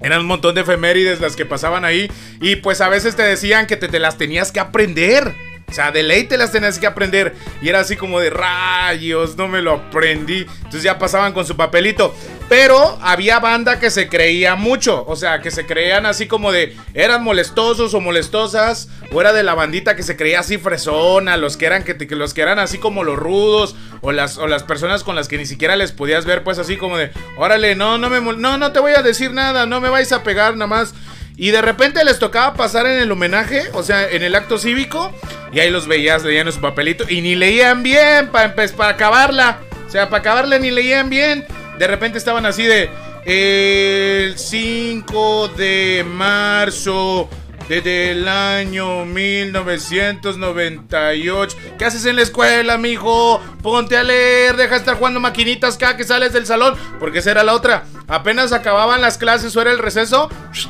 eran 0.00 0.22
un 0.22 0.26
montón 0.26 0.56
de 0.56 0.62
efemérides 0.62 1.20
las 1.20 1.36
que 1.36 1.46
pasaban 1.46 1.84
ahí 1.84 2.10
y 2.40 2.56
pues 2.56 2.80
a 2.80 2.88
veces 2.88 3.14
te 3.14 3.22
decían 3.22 3.68
que 3.68 3.76
te, 3.76 3.86
te 3.86 4.00
las 4.00 4.18
tenías 4.18 4.50
que 4.50 4.58
aprender. 4.58 5.32
O 5.72 5.74
sea, 5.74 5.90
de 5.90 6.02
ley 6.02 6.24
te 6.24 6.36
las 6.36 6.52
tenías 6.52 6.78
que 6.78 6.86
aprender. 6.86 7.34
Y 7.62 7.70
era 7.70 7.80
así 7.80 7.96
como 7.96 8.20
de 8.20 8.28
rayos, 8.28 9.38
no 9.38 9.48
me 9.48 9.62
lo 9.62 9.72
aprendí. 9.72 10.46
Entonces 10.56 10.82
ya 10.82 10.98
pasaban 10.98 11.32
con 11.32 11.46
su 11.46 11.56
papelito. 11.56 12.14
Pero 12.50 12.98
había 13.00 13.40
banda 13.40 13.80
que 13.80 13.90
se 13.90 14.10
creía 14.10 14.54
mucho. 14.54 15.02
O 15.06 15.16
sea, 15.16 15.40
que 15.40 15.50
se 15.50 15.64
creían 15.64 16.04
así 16.04 16.26
como 16.26 16.52
de. 16.52 16.76
Eran 16.92 17.24
molestosos 17.24 17.94
o 17.94 18.02
molestosas. 18.02 18.90
O 19.12 19.22
era 19.22 19.32
de 19.32 19.42
la 19.42 19.54
bandita 19.54 19.96
que 19.96 20.02
se 20.02 20.14
creía 20.14 20.40
así 20.40 20.58
fresona. 20.58 21.38
Los 21.38 21.56
que 21.56 21.64
eran, 21.64 21.84
que, 21.84 21.94
los 22.14 22.34
que 22.34 22.42
eran 22.42 22.58
así 22.58 22.76
como 22.76 23.02
los 23.02 23.18
rudos. 23.18 23.74
O 24.02 24.12
las, 24.12 24.36
o 24.36 24.46
las 24.46 24.62
personas 24.62 25.04
con 25.04 25.16
las 25.16 25.26
que 25.26 25.38
ni 25.38 25.46
siquiera 25.46 25.74
les 25.74 25.92
podías 25.92 26.26
ver, 26.26 26.44
pues 26.44 26.58
así 26.58 26.76
como 26.76 26.98
de. 26.98 27.12
Órale, 27.38 27.76
no, 27.76 27.96
no 27.96 28.10
me. 28.10 28.20
No, 28.20 28.58
no 28.58 28.72
te 28.72 28.80
voy 28.80 28.92
a 28.92 29.00
decir 29.00 29.32
nada. 29.32 29.64
No 29.64 29.80
me 29.80 29.88
vais 29.88 30.12
a 30.12 30.22
pegar 30.22 30.52
nada 30.52 30.66
más. 30.66 30.92
Y 31.36 31.50
de 31.50 31.62
repente 31.62 32.04
les 32.04 32.18
tocaba 32.18 32.54
pasar 32.54 32.86
en 32.86 32.98
el 32.98 33.10
homenaje, 33.10 33.64
o 33.72 33.82
sea, 33.82 34.08
en 34.08 34.22
el 34.22 34.34
acto 34.34 34.58
cívico. 34.58 35.12
Y 35.52 35.60
ahí 35.60 35.70
los 35.70 35.86
veías, 35.86 36.24
leían 36.24 36.50
su 36.52 36.60
papelito. 36.60 37.04
Y 37.08 37.20
ni 37.20 37.34
leían 37.34 37.82
bien 37.82 38.28
para, 38.28 38.54
para 38.54 38.90
acabarla. 38.90 39.58
O 39.86 39.90
sea, 39.90 40.08
para 40.08 40.20
acabarla 40.20 40.58
ni 40.58 40.70
leían 40.70 41.10
bien. 41.10 41.46
De 41.78 41.86
repente 41.86 42.18
estaban 42.18 42.46
así 42.46 42.64
de... 42.64 42.90
El 43.24 44.36
5 44.36 45.48
de 45.56 46.04
marzo 46.04 47.28
desde 47.68 48.10
el 48.10 48.26
año 48.28 49.04
1998. 49.04 51.56
¿Qué 51.78 51.84
haces 51.84 52.04
en 52.06 52.16
la 52.16 52.22
escuela, 52.22 52.78
mijo? 52.78 53.40
Ponte 53.62 53.96
a 53.96 54.02
leer, 54.02 54.56
deja 54.56 54.72
de 54.72 54.78
estar 54.78 54.96
jugando 54.96 55.20
maquinitas 55.20 55.78
cada 55.78 55.96
que 55.96 56.02
sales 56.04 56.32
del 56.32 56.46
salón, 56.46 56.74
porque 56.98 57.20
esa 57.20 57.30
era 57.32 57.44
la 57.44 57.52
otra. 57.54 57.84
Apenas 58.08 58.52
acababan 58.52 59.00
las 59.00 59.18
clases 59.18 59.54
o 59.56 59.60
era 59.60 59.70
el 59.70 59.78
receso 59.78 60.28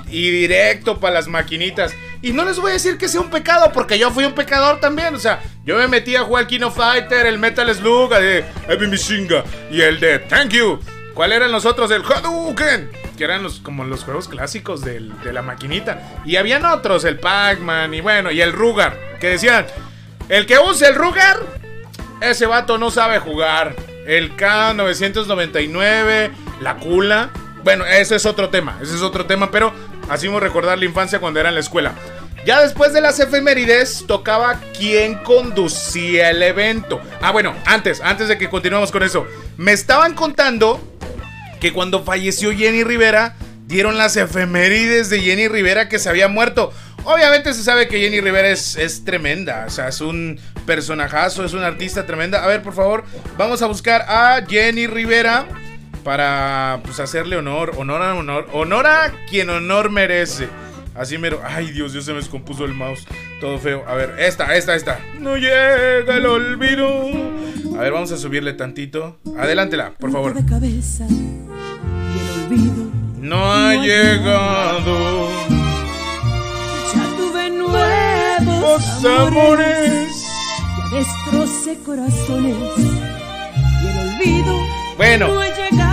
y 0.09 0.31
directo 0.31 1.01
para 1.01 1.15
las 1.15 1.29
maquinitas. 1.29 1.95
Y 2.21 2.33
no 2.33 2.45
les 2.45 2.59
voy 2.59 2.71
a 2.71 2.75
decir 2.75 2.99
que 2.99 3.09
sea 3.09 3.21
un 3.21 3.31
pecado, 3.31 3.73
porque 3.73 3.99
yo 3.99 4.11
fui 4.11 4.25
un 4.25 4.35
pecador 4.35 4.81
también. 4.81 5.15
O 5.15 5.19
sea, 5.19 5.41
yo 5.65 5.77
me 5.77 5.89
metí 5.89 6.17
a 6.17 6.23
jugar 6.23 6.47
Kino 6.47 6.71
Fighter, 6.71 7.27
el 7.27 7.39
Metal 7.39 7.75
Slug, 7.75 8.13
el 8.15 8.45
de 8.79 8.87
Mishinga 8.87 9.45
y 9.71 9.81
el 9.81 9.99
de 9.99 10.19
Thank 10.21 10.51
You. 10.51 10.79
¿Cuál 11.15 11.33
eran 11.33 11.51
los 11.53 11.67
otros? 11.67 11.91
El 11.91 12.03
Hadouken. 12.03 13.02
Que 13.17 13.25
eran 13.25 13.43
los, 13.43 13.61
como 13.61 13.85
los 13.85 14.05
juegos 14.05 14.29
clásicos 14.29 14.83
de 14.83 15.01
la 15.33 15.43
maquinita. 15.43 16.21
Y 16.25 16.37
habían 16.37 16.65
otros, 16.65 17.05
el 17.05 17.19
Pac-Man 17.19 17.93
y 17.95 18.01
bueno, 18.01 18.31
y 18.31 18.41
el 18.41 18.53
Rugar. 18.53 18.99
Que 19.21 19.29
decían, 19.29 19.67
el 20.29 20.47
que 20.47 20.59
use 20.59 20.87
el 20.87 20.95
Rugar, 20.95 21.41
ese 22.21 22.47
vato 22.47 22.79
no 22.79 22.91
sabe 22.91 23.19
jugar. 23.19 23.77
El 24.07 24.37
K999, 24.37 26.31
la 26.61 26.77
Cula. 26.77 27.31
Bueno, 27.63 27.85
ese 27.85 28.17
es 28.17 28.27
otro 28.27 28.49
tema, 28.49 28.79
ese 28.83 28.95
es 28.97 29.03
otro 29.03 29.27
tema, 29.27 29.51
pero 29.51 29.73
hacemos 30.09 30.43
recordar 30.43 30.79
la 30.79 30.85
infancia 30.85 31.21
cuando 31.21 31.39
era 31.39 31.51
en 31.51 31.55
la 31.55 31.61
escuela. 31.61 31.95
Ya 32.45 32.61
después 32.61 32.93
de 32.93 33.01
las 33.01 33.21
efemérides, 33.21 34.05
tocaba 34.09 34.59
quién 34.77 35.15
conducía 35.23 36.31
el 36.31 36.43
evento. 36.43 37.01
Ah, 37.21 37.31
bueno, 37.31 37.55
antes, 37.67 38.01
antes 38.01 38.27
de 38.27 38.37
que 38.37 38.51
continuemos 38.51 38.91
con 38.91 39.05
eso, 39.05 39.29
me 39.57 39.73
estaban 39.73 40.15
contando 40.15 40.81
que 41.63 41.73
cuando 41.73 42.03
falleció 42.03 42.51
Jenny 42.51 42.83
Rivera, 42.83 43.37
dieron 43.69 43.97
las 43.97 44.17
efemérides 44.17 45.11
de 45.11 45.21
Jenny 45.21 45.47
Rivera 45.47 45.89
que 45.89 46.01
se 46.01 46.09
había 46.09 46.27
muerto. 46.27 46.73
Obviamente 47.05 47.55
se 47.55 47.63
sabe 47.63 47.87
que 47.87 48.01
Jenny 48.01 48.21
Rivera 48.21 48.49
es, 48.49 48.75
es, 48.75 49.05
tremenda, 49.05 49.67
o 49.69 49.71
sea, 49.71 49.87
es 49.87 50.01
un 50.01 50.41
personajazo, 50.67 51.45
es 51.45 51.53
una 51.53 51.69
artista 51.69 52.05
tremenda. 52.05 52.43
A 52.43 52.49
ver, 52.49 52.63
por 52.63 52.75
favor, 52.75 53.05
vamos 53.39 53.63
a 53.63 53.67
buscar 53.67 54.03
a 54.09 54.45
Jenny 54.45 54.89
Rivera 54.89 55.47
para 56.03 56.81
pues, 56.83 56.99
hacerle 56.99 57.37
honor, 57.37 57.75
honor 57.77 58.03
a 58.03 58.17
honor, 58.17 58.49
honor 58.53 58.89
a 58.89 59.13
quien 59.31 59.49
honor 59.49 59.89
merece. 59.89 60.49
Así 60.97 61.17
mero. 61.17 61.41
Ay, 61.45 61.71
Dios, 61.71 61.93
Dios 61.93 62.05
se 62.05 62.13
me 62.13 62.19
descompuso 62.19 62.65
el 62.65 62.75
mouse. 62.75 63.07
Todo 63.41 63.59
feo. 63.59 63.85
A 63.87 63.95
ver, 63.95 64.17
esta, 64.19 64.57
esta, 64.57 64.75
esta. 64.75 64.99
No 65.21 65.37
llega 65.37 66.17
el 66.17 66.27
olvido. 66.27 67.09
A 67.77 67.81
ver, 67.83 67.93
vamos 67.93 68.11
a 68.13 68.17
subirle 68.17 68.53
tantito. 68.53 69.19
Adelántela, 69.39 69.95
por 69.99 70.11
favor. 70.11 70.35
No 73.19 73.53
ha 73.53 73.75
llegado. 73.75 75.29
Ya 76.95 77.17
tuve 77.17 77.51
nuevos 77.51 79.05
amores. 79.05 80.27
Ya 80.79 80.99
destrocé 80.99 81.79
corazones. 81.85 82.57
Y 83.83 83.87
el 83.89 83.99
olvido 83.99 84.83
bueno, 84.97 85.29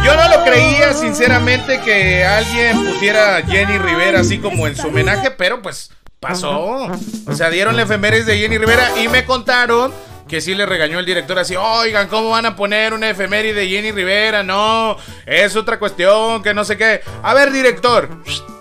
yo 0.06 0.16
no 0.16 0.38
lo 0.38 0.44
creía 0.44 0.94
sinceramente 0.94 1.80
que 1.82 2.24
alguien 2.24 2.86
pusiera 2.86 3.38
a 3.38 3.42
Jenny 3.42 3.78
Rivera 3.78 4.20
así 4.20 4.38
como 4.40 4.68
en 4.68 4.76
su 4.76 4.88
homenaje, 4.88 5.32
pero 5.32 5.62
pues 5.62 5.90
pasó. 6.20 6.92
O 7.26 7.34
sea, 7.34 7.50
dieron 7.50 7.76
la 7.76 7.84
efemérides 7.84 8.26
de 8.26 8.38
Jenny 8.38 8.58
Rivera 8.58 9.00
y 9.02 9.08
me 9.08 9.26
contaron 9.26 9.92
que 10.30 10.42
sí 10.42 10.54
le 10.54 10.66
regañó 10.66 11.00
el 11.00 11.06
director 11.06 11.40
así, 11.40 11.56
oigan, 11.56 12.08
¿cómo 12.08 12.30
van 12.30 12.46
a 12.46 12.56
poner 12.56 12.94
una 12.94 13.10
efeméride 13.10 13.62
de 13.62 13.68
Jenny 13.68 13.92
Rivera? 13.92 14.44
No, 14.44 14.96
es 15.26 15.56
otra 15.56 15.80
cuestión, 15.80 16.44
que 16.44 16.54
no 16.54 16.64
sé 16.64 16.78
qué. 16.78 17.02
A 17.24 17.34
ver, 17.34 17.52
director, 17.52 18.08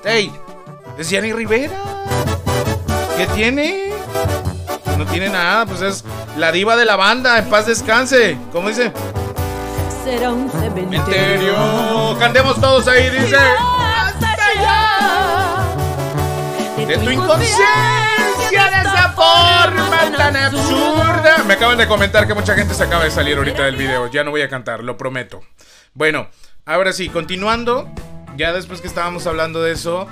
hey, 0.05 0.33
¿es 0.99 1.11
Jenny 1.11 1.33
Rivera? 1.33 1.75
¿Qué 3.17 3.27
tiene? 3.35 3.93
No 4.97 5.05
tiene 5.07 5.29
nada, 5.29 5.67
pues 5.67 5.83
es 5.83 6.05
la 6.37 6.51
diva 6.51 6.75
de 6.77 6.87
la 6.87 6.97
banda, 6.97 7.39
en 7.39 7.49
paz 7.51 7.67
descanse. 7.67 8.37
¿Cómo 8.53 8.69
dice? 8.69 8.91
será 10.09 10.31
un 10.31 10.51
cementerio. 10.51 12.17
Cantemos 12.19 12.59
todos 12.61 12.89
ahí, 12.89 13.11
dice. 13.11 13.37
De 16.87 16.97
tu 16.97 17.11
inconsciencia, 17.11 18.71
forma 19.19 20.17
tan 20.17 20.37
absurda. 20.37 21.45
Me 21.45 21.55
acaban 21.55 21.77
de 21.77 21.89
comentar 21.89 22.27
que 22.27 22.35
mucha 22.35 22.55
gente 22.55 22.75
se 22.75 22.85
acaba 22.85 23.05
de 23.05 23.11
salir 23.11 23.37
ahorita 23.37 23.65
del 23.65 23.77
video. 23.77 24.11
Ya 24.11 24.23
no 24.23 24.31
voy 24.31 24.43
a 24.43 24.49
cantar, 24.49 24.85
lo 24.85 24.97
prometo. 24.97 25.41
Bueno, 25.95 26.29
ahora 26.65 26.93
sí, 26.93 27.09
continuando. 27.09 27.91
Ya 28.37 28.53
después 28.53 28.81
que 28.81 28.87
estábamos 28.87 29.27
hablando 29.27 29.61
de 29.63 29.73
eso, 29.73 30.07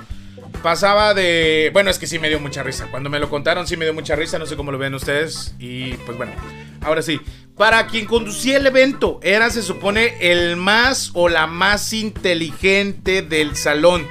pasaba 0.61 1.13
de. 1.13 1.69
Bueno, 1.71 1.89
es 1.89 1.99
que 1.99 2.07
sí 2.07 2.19
me 2.19 2.27
dio 2.27 2.39
mucha 2.41 2.63
risa. 2.63 2.87
Cuando 2.91 3.09
me 3.09 3.19
lo 3.19 3.29
contaron, 3.29 3.65
sí 3.65 3.77
me 3.77 3.85
dio 3.85 3.93
mucha 3.93 4.15
risa. 4.15 4.37
No 4.37 4.45
sé 4.45 4.57
cómo 4.57 4.71
lo 4.71 4.77
ven 4.77 4.93
ustedes. 4.93 5.55
Y 5.59 5.93
pues 5.93 6.17
bueno, 6.17 6.33
ahora 6.81 7.01
sí. 7.01 7.21
Para 7.55 7.87
quien 7.87 8.05
conducía 8.05 8.57
el 8.57 8.67
evento, 8.67 9.19
era, 9.23 9.49
se 9.49 9.63
supone, 9.63 10.15
el 10.19 10.57
más 10.57 11.09
o 11.15 11.27
la 11.27 11.47
más 11.47 11.91
inteligente 11.93 13.23
del 13.23 13.55
salón. 13.55 14.05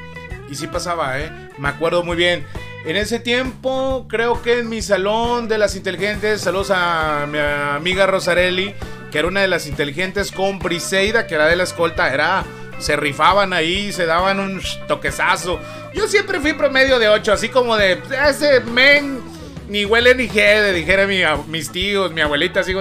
Y 0.50 0.56
sí 0.56 0.66
pasaba, 0.66 1.20
¿eh? 1.20 1.30
Me 1.58 1.68
acuerdo 1.68 2.02
muy 2.02 2.16
bien. 2.16 2.44
En 2.86 2.94
ese 2.94 3.18
tiempo, 3.18 4.06
creo 4.08 4.40
que 4.42 4.60
en 4.60 4.68
mi 4.68 4.80
salón 4.80 5.48
de 5.48 5.58
las 5.58 5.74
inteligentes, 5.74 6.40
saludos 6.40 6.70
a 6.72 7.26
mi 7.28 7.36
amiga 7.36 8.06
Rosarelli, 8.06 8.76
que 9.10 9.18
era 9.18 9.26
una 9.26 9.40
de 9.40 9.48
las 9.48 9.66
inteligentes, 9.66 10.30
con 10.30 10.60
Briseida, 10.60 11.26
que 11.26 11.34
era 11.34 11.46
de 11.46 11.56
la 11.56 11.64
escolta, 11.64 12.14
era. 12.14 12.44
Se 12.78 12.94
rifaban 12.94 13.52
ahí, 13.52 13.90
se 13.90 14.06
daban 14.06 14.38
un 14.38 14.62
toquezazo. 14.86 15.58
Yo 15.94 16.06
siempre 16.06 16.38
fui 16.38 16.52
promedio 16.52 17.00
de 17.00 17.08
8, 17.08 17.32
así 17.32 17.48
como 17.48 17.76
de 17.76 18.00
ese 18.28 18.60
men 18.60 19.20
ni 19.68 19.84
huele 19.84 20.14
ni 20.14 20.28
jede, 20.28 20.72
dijera 20.72 21.08
mi, 21.08 21.22
mis 21.48 21.72
tíos, 21.72 22.12
mi 22.12 22.20
abuelita, 22.20 22.60
así, 22.60 22.72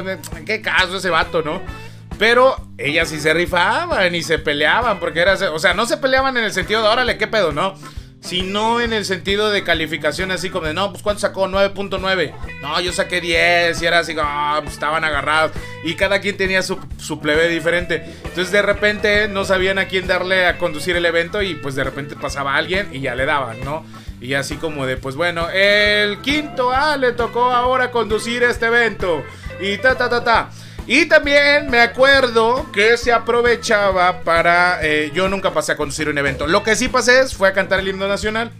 ¿qué 0.45 0.61
caso 0.61 0.97
ese 0.97 1.09
vato, 1.09 1.41
no? 1.41 1.63
Pero 2.19 2.55
ellas 2.77 3.09
sí 3.09 3.19
se 3.19 3.33
rifaban 3.33 4.13
y 4.13 4.21
se 4.21 4.37
peleaban, 4.37 4.99
porque 4.99 5.21
era, 5.21 5.33
o 5.51 5.57
sea, 5.57 5.73
no 5.73 5.87
se 5.87 5.97
peleaban 5.97 6.37
en 6.37 6.43
el 6.43 6.53
sentido 6.53 6.83
de, 6.83 6.89
órale, 6.89 7.17
qué 7.17 7.25
pedo, 7.25 7.51
¿no? 7.51 7.73
Sino 8.25 8.81
en 8.81 8.91
el 8.91 9.05
sentido 9.05 9.51
de 9.51 9.63
calificación, 9.63 10.31
así 10.31 10.49
como 10.49 10.65
de, 10.65 10.73
no, 10.73 10.89
pues 10.89 11.03
¿cuánto 11.03 11.21
sacó? 11.21 11.47
9.9. 11.47 12.33
No, 12.59 12.81
yo 12.81 12.91
saqué 12.91 13.21
10 13.21 13.79
y 13.79 13.85
era 13.85 13.99
así, 13.99 14.15
ah, 14.19 14.61
pues, 14.63 14.73
estaban 14.73 15.03
agarrados. 15.03 15.51
Y 15.83 15.93
cada 15.93 16.19
quien 16.21 16.35
tenía 16.35 16.63
su, 16.63 16.79
plebe 17.21 17.47
diferente. 17.49 18.03
Entonces 18.23 18.51
de 18.51 18.63
repente 18.63 19.27
no 19.27 19.45
sabían 19.45 19.77
a 19.77 19.85
quién 19.85 20.07
darle 20.07 20.47
a 20.47 20.57
conducir 20.57 20.95
el 20.95 21.05
evento 21.05 21.43
y 21.43 21.53
pues 21.53 21.75
de 21.75 21.83
repente 21.83 22.15
pasaba 22.15 22.55
alguien 22.55 22.89
y 22.91 23.01
ya 23.01 23.13
le 23.13 23.25
daban, 23.25 23.63
¿no? 23.63 23.85
Y 24.19 24.33
así 24.33 24.55
como 24.55 24.87
de, 24.87 24.97
pues 24.97 25.15
bueno, 25.15 25.47
el 25.51 26.19
quinto 26.21 26.71
A 26.71 26.97
le 26.97 27.11
tocó 27.11 27.51
ahora 27.51 27.91
conducir 27.91 28.41
este 28.41 28.65
evento. 28.65 29.23
Y 29.61 29.77
ta, 29.77 29.95
ta, 29.95 30.09
ta, 30.09 30.23
ta. 30.23 30.49
Y 30.87 31.05
también 31.07 31.69
me 31.69 31.79
acuerdo 31.79 32.71
que 32.71 32.97
se 32.97 33.11
aprovechaba 33.11 34.21
para... 34.21 34.79
Eh, 34.83 35.11
yo 35.13 35.27
nunca 35.27 35.51
pasé 35.51 35.71
a 35.71 35.77
conducir 35.77 36.09
un 36.09 36.17
evento. 36.17 36.45
Lo 36.45 36.61
que 36.61 36.75
sí 36.75 36.89
pasé 36.89 37.27
fue 37.27 37.47
a 37.47 37.53
cantar 37.53 37.79
el 37.79 37.87
himno 37.87 38.07
nacional. 38.07 38.51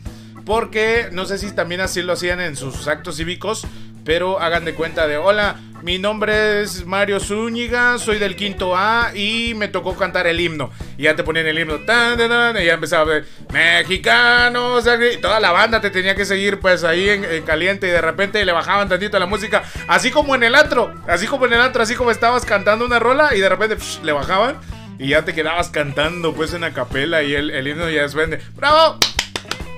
Porque 0.44 1.10
no 1.12 1.26
sé 1.26 1.38
si 1.38 1.52
también 1.52 1.82
así 1.82 2.02
lo 2.02 2.14
hacían 2.14 2.40
en 2.42 2.56
sus 2.56 2.88
actos 2.88 3.18
cívicos. 3.18 3.66
Pero 4.06 4.40
hagan 4.40 4.64
de 4.64 4.76
cuenta 4.76 5.08
de, 5.08 5.18
hola, 5.18 5.56
mi 5.82 5.98
nombre 5.98 6.62
es 6.62 6.86
Mario 6.86 7.20
Zúñiga, 7.20 7.98
soy 7.98 8.20
del 8.20 8.36
quinto 8.36 8.78
A 8.78 9.12
y 9.16 9.54
me 9.56 9.68
tocó 9.68 9.96
cantar 9.96 10.28
el 10.28 10.40
himno. 10.40 10.72
Y 10.98 11.04
ya 11.04 11.16
te 11.16 11.24
ponían 11.24 11.48
el 11.48 11.58
himno, 11.58 11.80
tan, 11.82 12.20
y 12.20 12.66
ya 12.66 12.74
empezaba 12.74 13.02
a 13.02 13.06
ver, 13.06 13.26
mexicanos, 13.52 14.86
toda 15.22 15.40
la 15.40 15.52
banda 15.52 15.82
te 15.82 15.90
tenía 15.90 16.16
que 16.16 16.26
seguir 16.26 16.60
pues 16.60 16.84
ahí 16.84 17.10
en, 17.10 17.44
caliente 17.44 17.88
y 17.88 17.92
de 17.92 18.02
repente 18.02 18.46
le 18.46 18.52
bajaban 18.52 18.88
tantito 18.88 19.20
la 19.20 19.26
música, 19.26 19.64
así 19.88 20.12
como 20.12 20.36
en 20.36 20.44
el 20.44 20.56
antro, 20.56 20.94
así 21.08 21.28
como 21.28 21.48
en 21.48 21.54
el 21.54 21.62
antro, 21.62 21.82
así 21.82 21.96
como 21.96 22.12
estabas 22.12 22.46
cantando 22.46 22.86
una 22.86 23.00
rola 23.00 23.36
y 23.36 23.40
de 23.40 23.50
repente 23.50 23.78
le 24.04 24.12
bajaban 24.12 24.58
y 25.00 25.10
ya 25.10 25.26
te 25.26 25.34
quedabas 25.34 25.70
cantando 25.70 26.34
pues 26.34 26.54
en 26.54 26.62
la 26.62 26.74
capela 26.74 27.24
y 27.24 27.34
el, 27.34 27.68
himno 27.68 27.90
ya 27.90 28.04
después 28.04 28.30
¡bravo! 28.56 28.98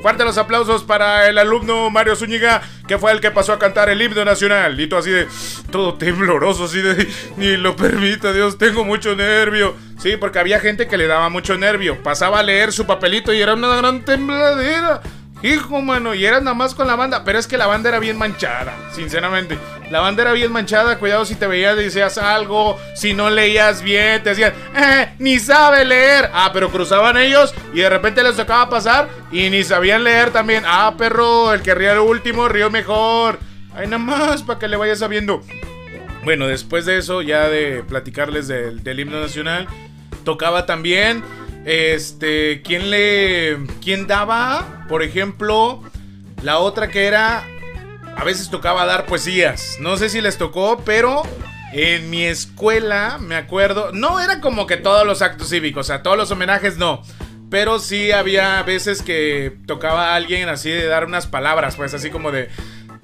Fuerte 0.01 0.23
los 0.23 0.37
aplausos 0.37 0.83
para 0.83 1.27
el 1.27 1.39
alumno 1.39 1.89
Mario 1.89 2.15
Zúñiga, 2.15 2.61
que 2.87 2.97
fue 2.97 3.11
el 3.11 3.21
que 3.21 3.31
pasó 3.31 3.53
a 3.53 3.59
cantar 3.59 3.89
el 3.89 4.01
himno 4.01 4.23
nacional. 4.25 4.79
Y 4.79 4.87
todo 4.87 4.99
así 4.99 5.11
de, 5.11 5.27
todo 5.71 5.95
tembloroso, 5.95 6.65
así 6.65 6.81
de, 6.81 7.07
ni 7.37 7.57
lo 7.57 7.75
permita, 7.75 8.33
Dios, 8.33 8.57
tengo 8.57 8.83
mucho 8.85 9.15
nervio. 9.15 9.75
Sí, 9.97 10.15
porque 10.17 10.39
había 10.39 10.59
gente 10.59 10.87
que 10.87 10.97
le 10.97 11.07
daba 11.07 11.29
mucho 11.29 11.57
nervio. 11.57 12.01
Pasaba 12.03 12.39
a 12.39 12.43
leer 12.43 12.71
su 12.71 12.85
papelito 12.85 13.33
y 13.33 13.41
era 13.41 13.53
una 13.55 13.75
gran 13.75 14.05
tembladera. 14.05 15.01
Hijo, 15.43 15.81
mano, 15.81 16.15
y 16.15 16.25
era 16.25 16.39
nada 16.39 16.55
más 16.55 16.73
con 16.73 16.87
la 16.87 16.95
banda. 16.95 17.23
Pero 17.23 17.37
es 17.37 17.47
que 17.47 17.57
la 17.57 17.67
banda 17.67 17.89
era 17.89 17.99
bien 17.99 18.17
manchada, 18.17 18.73
sinceramente. 18.91 19.57
La 19.91 19.99
banda 19.99 20.23
era 20.23 20.31
bien 20.31 20.51
manchada. 20.51 20.97
Cuidado 20.97 21.25
si 21.25 21.35
te 21.35 21.45
veías 21.45 21.77
decías 21.77 22.17
algo. 22.17 22.77
Si 22.95 23.13
no 23.13 23.29
leías 23.29 23.81
bien, 23.83 24.23
te 24.23 24.29
decían, 24.29 24.53
eh, 24.75 25.13
ni 25.19 25.39
sabe 25.39 25.85
leer. 25.85 26.29
Ah, 26.33 26.49
pero 26.51 26.71
cruzaban 26.71 27.17
ellos 27.17 27.53
y 27.73 27.81
de 27.81 27.89
repente 27.89 28.23
les 28.23 28.35
tocaba 28.35 28.69
pasar 28.69 29.09
y 29.31 29.49
ni 29.49 29.63
sabían 29.63 30.03
leer 30.03 30.31
también. 30.31 30.63
Ah, 30.65 30.95
perro, 30.97 31.53
el 31.53 31.61
que 31.61 31.75
ríe 31.75 31.91
el 31.91 31.99
último, 31.99 32.49
río 32.49 32.71
mejor. 32.71 33.39
Ay, 33.75 33.85
nada 33.85 33.99
más 33.99 34.41
para 34.41 34.57
que 34.57 34.67
le 34.67 34.75
vayas 34.75 34.99
sabiendo. 34.99 35.43
Bueno, 36.23 36.47
después 36.47 36.85
de 36.85 36.97
eso, 36.97 37.21
ya 37.21 37.47
de 37.47 37.83
platicarles 37.87 38.47
del 38.47 38.99
himno 38.99 39.21
nacional, 39.21 39.67
tocaba 40.25 40.65
también 40.65 41.23
Este, 41.67 42.61
¿quién 42.61 42.89
le. 42.89 43.57
¿Quién 43.83 44.07
daba? 44.07 44.85
Por 44.87 45.03
ejemplo, 45.03 45.83
la 46.41 46.59
otra 46.59 46.87
que 46.87 47.07
era. 47.07 47.45
A 48.15 48.23
veces 48.23 48.49
tocaba 48.49 48.85
dar 48.85 49.05
poesías. 49.05 49.75
No 49.81 49.97
sé 49.97 50.09
si 50.09 50.21
les 50.21 50.37
tocó, 50.37 50.81
pero 50.85 51.23
en 51.73 52.09
mi 52.09 52.23
escuela, 52.23 53.17
me 53.19 53.35
acuerdo. 53.35 53.91
No 53.91 54.21
era 54.21 54.39
como 54.39 54.65
que 54.65 54.77
todos 54.77 55.05
los 55.05 55.21
actos 55.21 55.49
cívicos, 55.49 55.87
o 55.87 55.87
sea, 55.87 56.01
todos 56.01 56.15
los 56.15 56.31
homenajes 56.31 56.77
no. 56.77 57.01
Pero 57.51 57.79
sí 57.79 58.13
había 58.13 58.63
veces 58.63 59.01
que 59.01 59.57
tocaba 59.67 60.13
a 60.13 60.15
alguien 60.15 60.47
así 60.47 60.69
de 60.69 60.87
dar 60.87 61.03
unas 61.03 61.27
palabras, 61.27 61.75
pues 61.75 61.93
así 61.93 62.09
como 62.09 62.31
de. 62.31 62.47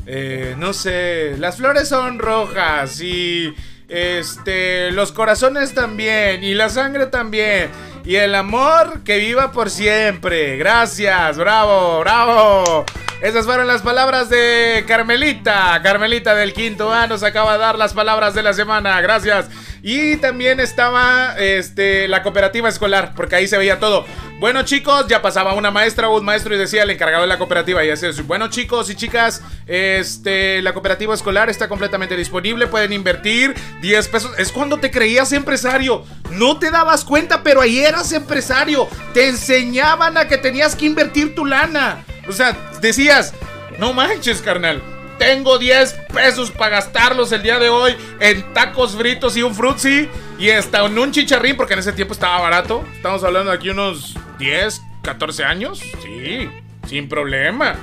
Eh, 0.05 0.55
no 0.57 0.71
sé, 0.71 1.35
las 1.37 1.57
flores 1.57 1.89
son 1.89 2.17
rojas 2.17 3.01
y. 3.01 3.53
Este, 3.87 4.91
los 4.91 5.11
corazones 5.11 5.73
también 5.73 6.43
y 6.43 6.53
la 6.53 6.69
sangre 6.69 7.07
también. 7.07 7.69
Y 8.05 8.15
el 8.15 8.35
amor 8.35 9.03
que 9.03 9.17
viva 9.17 9.51
por 9.51 9.69
siempre. 9.69 10.57
Gracias, 10.57 11.37
bravo, 11.37 11.99
bravo. 11.99 12.85
Esas 13.23 13.45
fueron 13.45 13.67
las 13.67 13.81
palabras 13.81 14.27
de 14.27 14.83
Carmelita. 14.85 15.79
Carmelita 15.81 16.35
del 16.35 16.51
quinto 16.51 16.91
A 16.91 17.07
nos 17.07 17.23
acaba 17.23 17.53
de 17.53 17.59
dar 17.59 17.77
las 17.77 17.93
palabras 17.93 18.33
de 18.33 18.43
la 18.43 18.51
semana. 18.51 18.99
Gracias. 18.99 19.49
Y 19.81 20.17
también 20.17 20.59
estaba 20.59 21.33
este, 21.39 22.09
la 22.09 22.21
cooperativa 22.21 22.67
escolar, 22.67 23.13
porque 23.15 23.37
ahí 23.37 23.47
se 23.47 23.57
veía 23.57 23.79
todo. 23.79 24.05
Bueno 24.41 24.63
chicos, 24.63 25.07
ya 25.07 25.21
pasaba 25.21 25.53
una 25.53 25.71
maestra 25.71 26.09
o 26.09 26.17
un 26.17 26.25
maestro 26.25 26.53
y 26.53 26.57
decía 26.57 26.83
el 26.83 26.89
encargado 26.89 27.21
de 27.21 27.29
la 27.29 27.37
cooperativa 27.37 27.85
y 27.85 27.91
así 27.91 28.05
bueno 28.23 28.49
chicos 28.49 28.89
y 28.89 28.95
chicas, 28.95 29.41
este, 29.67 30.61
la 30.61 30.73
cooperativa 30.73 31.13
escolar 31.13 31.49
está 31.49 31.69
completamente 31.69 32.17
disponible, 32.17 32.67
pueden 32.67 32.91
invertir 32.91 33.55
10 33.81 34.07
pesos. 34.09 34.31
Es 34.37 34.51
cuando 34.51 34.81
te 34.81 34.91
creías 34.91 35.31
empresario, 35.31 36.03
no 36.31 36.59
te 36.59 36.71
dabas 36.71 37.05
cuenta, 37.05 37.41
pero 37.41 37.61
ahí 37.61 37.79
eras 37.79 38.11
empresario. 38.11 38.89
Te 39.13 39.29
enseñaban 39.29 40.17
a 40.17 40.27
que 40.27 40.37
tenías 40.37 40.75
que 40.75 40.87
invertir 40.87 41.35
tu 41.35 41.45
lana. 41.45 42.03
O 42.27 42.31
sea, 42.31 42.57
decías, 42.81 43.33
no 43.79 43.93
manches, 43.93 44.41
carnal. 44.41 44.81
Tengo 45.17 45.57
10 45.57 45.93
pesos 46.13 46.51
para 46.51 46.77
gastarlos 46.77 47.31
el 47.31 47.43
día 47.43 47.59
de 47.59 47.69
hoy 47.69 47.95
en 48.19 48.53
tacos 48.53 48.95
fritos 48.95 49.37
y 49.37 49.43
un 49.43 49.53
frutzi. 49.53 50.09
Y 50.39 50.49
hasta 50.49 50.83
en 50.85 50.97
un 50.97 51.11
chicharrín, 51.11 51.55
porque 51.55 51.73
en 51.73 51.79
ese 51.79 51.93
tiempo 51.93 52.13
estaba 52.13 52.41
barato. 52.41 52.83
Estamos 52.95 53.23
hablando 53.23 53.51
de 53.51 53.57
aquí 53.57 53.69
unos 53.69 54.15
10, 54.39 54.81
14 55.03 55.43
años. 55.43 55.81
Sí, 56.01 56.49
sin 56.87 57.07
problema. 57.07 57.75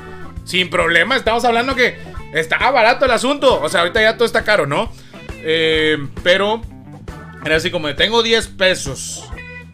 Sin 0.44 0.68
problema. 0.68 1.16
Estamos 1.16 1.44
hablando 1.44 1.74
que 1.74 1.96
estaba 2.34 2.70
barato 2.70 3.04
el 3.04 3.12
asunto. 3.12 3.60
O 3.62 3.68
sea, 3.68 3.80
ahorita 3.80 4.02
ya 4.02 4.14
todo 4.14 4.26
está 4.26 4.42
caro, 4.42 4.66
¿no? 4.66 4.92
Eh, 5.42 5.96
pero 6.22 6.60
era 7.44 7.56
así 7.56 7.70
como 7.70 7.88
de, 7.88 7.94
tengo 7.94 8.22
10 8.22 8.48
pesos 8.48 9.29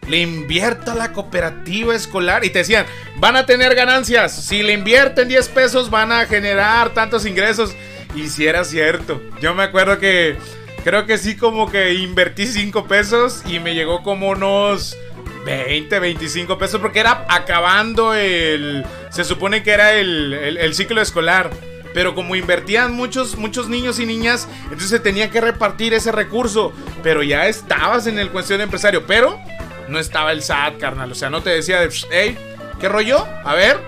le 0.07 0.17
invierto 0.17 0.91
a 0.91 0.95
la 0.95 1.13
cooperativa 1.13 1.95
escolar. 1.95 2.45
Y 2.45 2.49
te 2.49 2.59
decían, 2.59 2.85
van 3.17 3.35
a 3.35 3.45
tener 3.45 3.75
ganancias. 3.75 4.45
Si 4.45 4.63
le 4.63 4.73
invierten 4.73 5.27
10 5.27 5.49
pesos, 5.49 5.89
van 5.89 6.11
a 6.11 6.25
generar 6.25 6.93
tantos 6.93 7.25
ingresos. 7.25 7.75
Y 8.15 8.27
si 8.27 8.47
era 8.47 8.63
cierto. 8.63 9.21
Yo 9.41 9.53
me 9.53 9.63
acuerdo 9.63 9.99
que 9.99 10.37
creo 10.83 11.05
que 11.05 11.17
sí, 11.17 11.35
como 11.35 11.69
que 11.69 11.93
invertí 11.93 12.47
5 12.47 12.87
pesos 12.87 13.43
y 13.45 13.59
me 13.59 13.75
llegó 13.75 14.01
como 14.03 14.29
unos 14.29 14.97
20, 15.45 15.99
25 15.99 16.57
pesos. 16.57 16.81
Porque 16.81 16.99
era 16.99 17.25
acabando 17.29 18.13
el. 18.13 18.85
Se 19.11 19.23
supone 19.23 19.63
que 19.63 19.71
era 19.71 19.93
el, 19.93 20.33
el, 20.33 20.73
ciclo 20.73 21.01
escolar. 21.01 21.51
Pero 21.93 22.13
como 22.13 22.35
invertían 22.35 22.93
muchos, 22.93 23.37
muchos 23.37 23.69
niños 23.69 23.99
y 23.99 24.05
niñas, 24.05 24.47
entonces 24.65 24.89
se 24.89 24.99
tenía 24.99 25.31
que 25.31 25.41
repartir 25.41 25.95
ese 25.95 26.11
recurso. 26.11 26.71
Pero 27.01 27.23
ya 27.23 27.47
estabas 27.47 28.05
en 28.05 28.19
el 28.19 28.29
cuestión 28.29 28.59
de 28.59 28.65
empresario. 28.65 29.07
Pero 29.07 29.39
no 29.87 29.99
estaba 29.99 30.31
el 30.31 30.43
SAT, 30.43 30.77
carnal. 30.79 31.11
O 31.11 31.15
sea, 31.15 31.29
no 31.29 31.41
te 31.41 31.49
decía 31.49 31.79
de, 31.79 31.89
hey, 32.11 32.37
¿qué 32.79 32.89
rollo? 32.89 33.25
A 33.43 33.53
ver, 33.55 33.79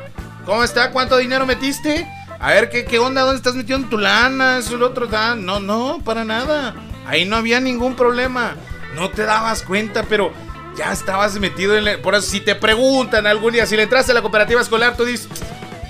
¿cómo 0.45 0.63
está? 0.63 0.91
¿Cuánto 0.91 1.17
dinero 1.17 1.45
metiste? 1.45 2.07
A 2.39 2.53
ver, 2.53 2.69
¿qué, 2.69 2.85
qué 2.85 2.99
onda? 2.99 3.21
¿Dónde 3.21 3.37
estás 3.37 3.55
metiendo 3.55 3.89
tu 3.89 3.97
lana? 3.97 4.59
Eso, 4.59 4.75
el 4.75 4.83
otro, 4.83 5.07
No, 5.37 5.59
no, 5.59 5.99
para 6.03 6.23
nada. 6.23 6.73
Ahí 7.05 7.25
no 7.25 7.35
había 7.35 7.59
ningún 7.59 7.95
problema. 7.95 8.55
No 8.95 9.09
te 9.09 9.25
dabas 9.25 9.61
cuenta, 9.63 10.03
pero 10.03 10.31
ya 10.77 10.91
estabas 10.91 11.37
metido 11.39 11.75
en... 11.77 12.01
Por 12.01 12.15
eso, 12.15 12.29
si 12.29 12.39
te 12.39 12.55
preguntan 12.55 13.27
algún 13.27 13.53
día, 13.53 13.65
si 13.65 13.75
le 13.75 13.83
entraste 13.83 14.13
a 14.13 14.15
la 14.15 14.21
cooperativa 14.21 14.61
escolar, 14.61 14.95
tú 14.95 15.03
dices, 15.03 15.27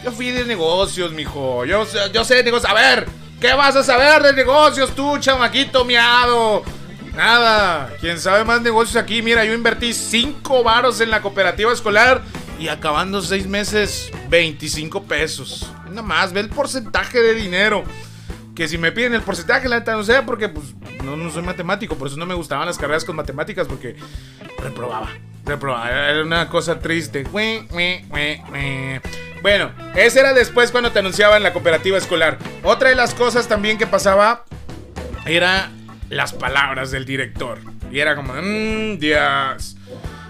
yo 0.03 0.11
fui 0.11 0.31
de 0.31 0.43
negocios, 0.45 1.11
mijo. 1.11 1.65
Yo, 1.65 1.85
yo 2.11 2.25
sé 2.25 2.35
de 2.35 2.43
negocios. 2.43 2.71
A 2.71 2.73
ver, 2.73 3.07
¿qué 3.39 3.53
vas 3.53 3.75
a 3.75 3.83
saber 3.83 4.23
de 4.23 4.33
negocios 4.33 4.95
tú, 4.95 5.19
chamaquito 5.19 5.85
miado? 5.85 6.63
Nada, 7.15 7.91
quien 7.99 8.19
sabe 8.19 8.43
más 8.45 8.61
negocios 8.61 8.95
aquí, 9.01 9.21
mira, 9.21 9.43
yo 9.45 9.53
invertí 9.53 9.93
5 9.93 10.63
varos 10.63 11.01
en 11.01 11.09
la 11.11 11.21
cooperativa 11.21 11.73
escolar 11.73 12.21
y 12.59 12.67
acabando 12.69 13.21
6 13.21 13.47
meses, 13.47 14.11
25 14.29 15.03
pesos. 15.03 15.71
Nada 15.89 16.01
más, 16.01 16.33
ve 16.33 16.39
el 16.41 16.49
porcentaje 16.49 17.21
de 17.21 17.33
dinero. 17.33 17.83
Que 18.55 18.67
si 18.67 18.77
me 18.77 18.91
piden 18.91 19.13
el 19.13 19.21
porcentaje, 19.21 19.69
la 19.69 19.79
neta 19.79 19.93
no 19.93 20.03
sé, 20.03 20.21
porque 20.23 20.49
pues 20.49 20.75
no, 21.03 21.15
no 21.15 21.31
soy 21.31 21.43
matemático, 21.43 21.95
por 21.95 22.09
eso 22.09 22.17
no 22.17 22.25
me 22.25 22.33
gustaban 22.33 22.65
las 22.65 22.77
carreras 22.77 23.05
con 23.05 23.15
matemáticas, 23.15 23.67
porque 23.67 23.95
reprobaba. 24.61 25.09
Reprobaba, 25.45 25.89
era 25.89 26.21
una 26.23 26.49
cosa 26.49 26.79
triste. 26.79 27.23
Bueno, 29.41 29.71
ese 29.95 30.19
era 30.19 30.33
después 30.33 30.71
cuando 30.71 30.91
te 30.91 30.99
anunciaban 30.99 31.41
la 31.41 31.53
cooperativa 31.53 31.97
escolar. 31.97 32.37
Otra 32.63 32.89
de 32.89 32.95
las 32.95 33.13
cosas 33.13 33.47
también 33.47 33.77
que 33.77 33.87
pasaba 33.87 34.43
era 35.25 35.71
las 36.09 36.33
palabras 36.33 36.91
del 36.91 37.05
director. 37.05 37.59
Y 37.91 37.99
era 37.99 38.15
como, 38.15 38.33
mmm, 38.33 38.97
Dios. 38.99 39.75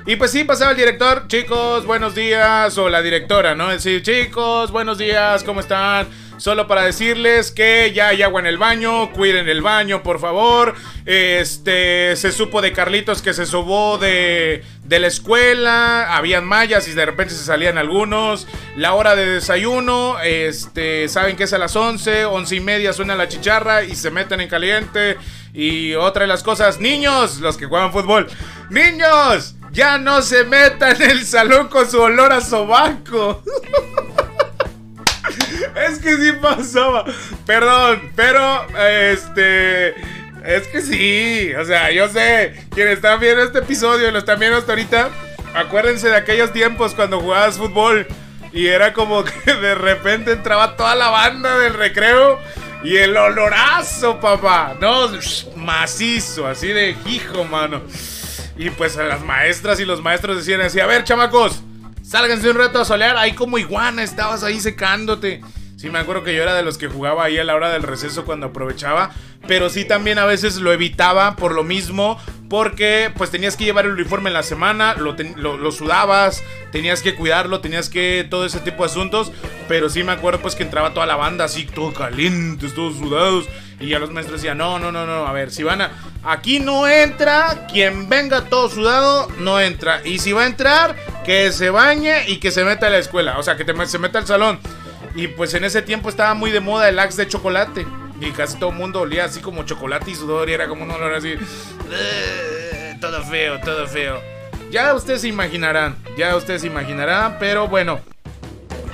Y 0.05 0.15
pues 0.15 0.31
sí, 0.31 0.43
pasaba 0.43 0.71
el 0.71 0.77
director, 0.77 1.27
chicos, 1.27 1.85
buenos 1.85 2.15
días, 2.15 2.77
o 2.77 2.89
la 2.89 3.01
directora, 3.01 3.53
¿no? 3.53 3.69
Decir, 3.69 4.01
chicos, 4.01 4.71
buenos 4.71 4.97
días, 4.97 5.43
¿cómo 5.43 5.59
están? 5.59 6.07
Solo 6.39 6.67
para 6.67 6.83
decirles 6.83 7.51
que 7.51 7.91
ya 7.93 8.07
hay 8.07 8.23
agua 8.23 8.39
en 8.39 8.47
el 8.47 8.57
baño, 8.57 9.11
cuiden 9.11 9.49
el 9.49 9.61
baño, 9.61 10.03
por 10.03 10.21
favor. 10.21 10.73
Este, 11.05 12.15
se 12.15 12.31
supo 12.31 12.61
de 12.61 12.71
Carlitos 12.71 13.21
que 13.21 13.33
se 13.33 13.45
sobó 13.45 13.97
de, 13.97 14.63
de 14.85 14.99
la 14.99 15.07
escuela, 15.07 16.15
habían 16.15 16.45
mallas 16.45 16.87
y 16.87 16.93
de 16.93 17.05
repente 17.05 17.33
se 17.33 17.43
salían 17.43 17.77
algunos. 17.77 18.47
La 18.77 18.93
hora 18.93 19.17
de 19.17 19.25
desayuno, 19.25 20.17
este, 20.21 21.09
saben 21.09 21.35
que 21.35 21.43
es 21.43 21.51
a 21.51 21.57
las 21.57 21.75
11, 21.75 22.23
11 22.23 22.55
y 22.55 22.59
media 22.61 22.93
suena 22.93 23.15
la 23.15 23.27
chicharra 23.27 23.83
y 23.83 23.93
se 23.95 24.09
meten 24.09 24.39
en 24.39 24.47
caliente. 24.47 25.17
Y 25.53 25.95
otra 25.95 26.21
de 26.21 26.27
las 26.27 26.43
cosas, 26.43 26.79
niños, 26.79 27.39
los 27.39 27.57
que 27.57 27.65
juegan 27.65 27.91
fútbol, 27.91 28.27
niños, 28.69 29.55
ya 29.71 29.97
no 29.97 30.21
se 30.21 30.43
metan 30.43 31.01
en 31.01 31.11
el 31.11 31.25
salón 31.25 31.67
con 31.67 31.89
su 31.89 31.99
olor 32.01 32.31
a 32.31 32.41
sobaco. 32.41 33.43
es 35.87 35.99
que 35.99 36.15
sí 36.17 36.31
pasaba. 36.41 37.05
Perdón, 37.45 38.11
pero 38.15 38.67
este. 38.77 39.89
Es 40.43 40.67
que 40.71 40.81
sí. 40.81 41.53
O 41.55 41.65
sea, 41.65 41.91
yo 41.91 42.07
sé. 42.09 42.67
Quienes 42.73 42.95
están 42.95 43.19
viendo 43.19 43.43
este 43.43 43.59
episodio 43.59 44.07
y 44.07 44.11
lo 44.11 44.19
están 44.19 44.39
viendo 44.39 44.57
hasta 44.57 44.71
ahorita. 44.71 45.09
Acuérdense 45.53 46.09
de 46.09 46.15
aquellos 46.15 46.53
tiempos 46.53 46.93
cuando 46.93 47.19
jugabas 47.19 47.57
fútbol. 47.57 48.07
Y 48.51 48.67
era 48.67 48.93
como 48.93 49.23
que 49.23 49.53
de 49.53 49.75
repente 49.75 50.31
entraba 50.31 50.75
toda 50.75 50.95
la 50.95 51.09
banda 51.09 51.57
del 51.59 51.73
recreo. 51.73 52.39
Y 52.83 52.95
el 52.97 53.15
olorazo, 53.17 54.19
papá. 54.19 54.75
No, 54.79 55.09
macizo, 55.55 56.47
así 56.47 56.67
de 56.67 56.95
hijo, 57.07 57.43
mano. 57.43 57.81
Y 58.57 58.69
pues 58.69 58.97
a 58.97 59.03
las 59.03 59.23
maestras 59.23 59.79
y 59.79 59.85
los 59.85 60.01
maestros 60.01 60.37
decían 60.37 60.61
así: 60.61 60.79
A 60.79 60.85
ver, 60.85 61.03
chamacos, 61.03 61.61
Sálganse 62.09 62.49
un 62.49 62.57
rato 62.57 62.81
a 62.81 62.85
solear. 62.85 63.17
Ahí 63.17 63.33
como 63.33 63.59
iguana 63.59 64.01
estabas 64.01 64.43
ahí 64.43 64.59
secándote. 64.59 65.41
Sí, 65.77 65.91
me 65.91 65.99
acuerdo 65.99 66.23
que 66.23 66.35
yo 66.35 66.41
era 66.41 66.55
de 66.55 66.63
los 66.63 66.79
que 66.79 66.87
jugaba 66.87 67.23
ahí 67.23 67.37
a 67.37 67.43
la 67.43 67.53
hora 67.53 67.69
del 67.69 67.83
receso 67.83 68.25
cuando 68.25 68.47
aprovechaba. 68.47 69.11
Pero 69.47 69.69
sí 69.69 69.85
también 69.85 70.17
a 70.17 70.25
veces 70.25 70.55
lo 70.55 70.73
evitaba 70.73 71.35
por 71.35 71.53
lo 71.53 71.63
mismo. 71.63 72.19
Porque 72.49 73.11
pues 73.15 73.29
tenías 73.29 73.55
que 73.55 73.63
llevar 73.63 73.85
el 73.85 73.91
uniforme 73.91 74.29
en 74.29 74.33
la 74.33 74.43
semana. 74.43 74.95
Lo, 74.95 75.71
sudabas. 75.71 76.43
Tenías 76.71 77.01
que 77.01 77.15
cuidarlo. 77.15 77.61
Tenías 77.61 77.89
que 77.89 78.27
todo 78.29 78.45
ese 78.45 78.59
tipo 78.59 78.83
de 78.83 78.89
asuntos. 78.89 79.31
Pero 79.67 79.89
sí 79.89 80.03
me 80.03 80.11
acuerdo 80.11 80.41
pues 80.41 80.55
que 80.55 80.63
entraba 80.63 80.93
toda 80.93 81.05
la 81.05 81.15
banda 81.15 81.45
así, 81.45 81.65
todo 81.65 81.93
calientes, 81.93 82.73
todos 82.73 82.97
sudados. 82.97 83.47
Y 83.79 83.89
ya 83.89 83.99
los 83.99 84.11
maestros 84.11 84.41
decían, 84.41 84.57
no, 84.57 84.79
no, 84.79 84.91
no, 84.91 85.05
no. 85.05 85.27
A 85.27 85.31
ver, 85.31 85.51
si 85.51 85.63
van 85.63 85.81
a... 85.81 85.91
Aquí 86.23 86.59
no 86.59 86.87
entra. 86.87 87.67
Quien 87.71 88.09
venga 88.09 88.45
todo 88.45 88.67
sudado, 88.67 89.29
no 89.37 89.59
entra. 89.59 90.01
Y 90.03 90.19
si 90.19 90.31
va 90.31 90.43
a 90.43 90.47
entrar 90.47 90.95
que 91.25 91.51
se 91.51 91.69
bañe 91.69 92.27
y 92.27 92.37
que 92.37 92.49
se 92.49 92.63
meta 92.63 92.87
a 92.87 92.89
la 92.89 92.97
escuela. 92.97 93.37
O 93.37 93.43
sea, 93.43 93.55
que 93.55 93.65
se 93.85 93.99
meta 93.99 94.17
al 94.17 94.25
salón. 94.25 94.59
Y 95.15 95.27
pues 95.27 95.53
en 95.53 95.63
ese 95.63 95.81
tiempo 95.81 96.09
estaba 96.09 96.33
muy 96.33 96.51
de 96.51 96.59
moda 96.59 96.89
el 96.89 96.99
axe 96.99 97.23
de 97.23 97.27
chocolate. 97.27 97.85
Y 98.19 98.31
casi 98.31 98.57
todo 98.57 98.71
el 98.71 98.75
mundo 98.75 99.01
olía 99.01 99.25
así 99.25 99.39
como 99.41 99.63
chocolate 99.63 100.11
y 100.11 100.15
sudor. 100.15 100.49
Y 100.49 100.53
era 100.53 100.67
como 100.67 100.83
un 100.83 100.91
olor 100.91 101.13
así. 101.13 101.35
Todo 102.99 103.23
feo, 103.23 103.59
todo 103.61 103.87
feo. 103.87 104.21
Ya 104.71 104.93
ustedes 104.93 105.21
se 105.21 105.27
imaginarán. 105.27 105.95
Ya 106.17 106.35
ustedes 106.35 106.61
se 106.61 106.67
imaginarán. 106.67 107.37
Pero 107.39 107.67
bueno. 107.67 107.99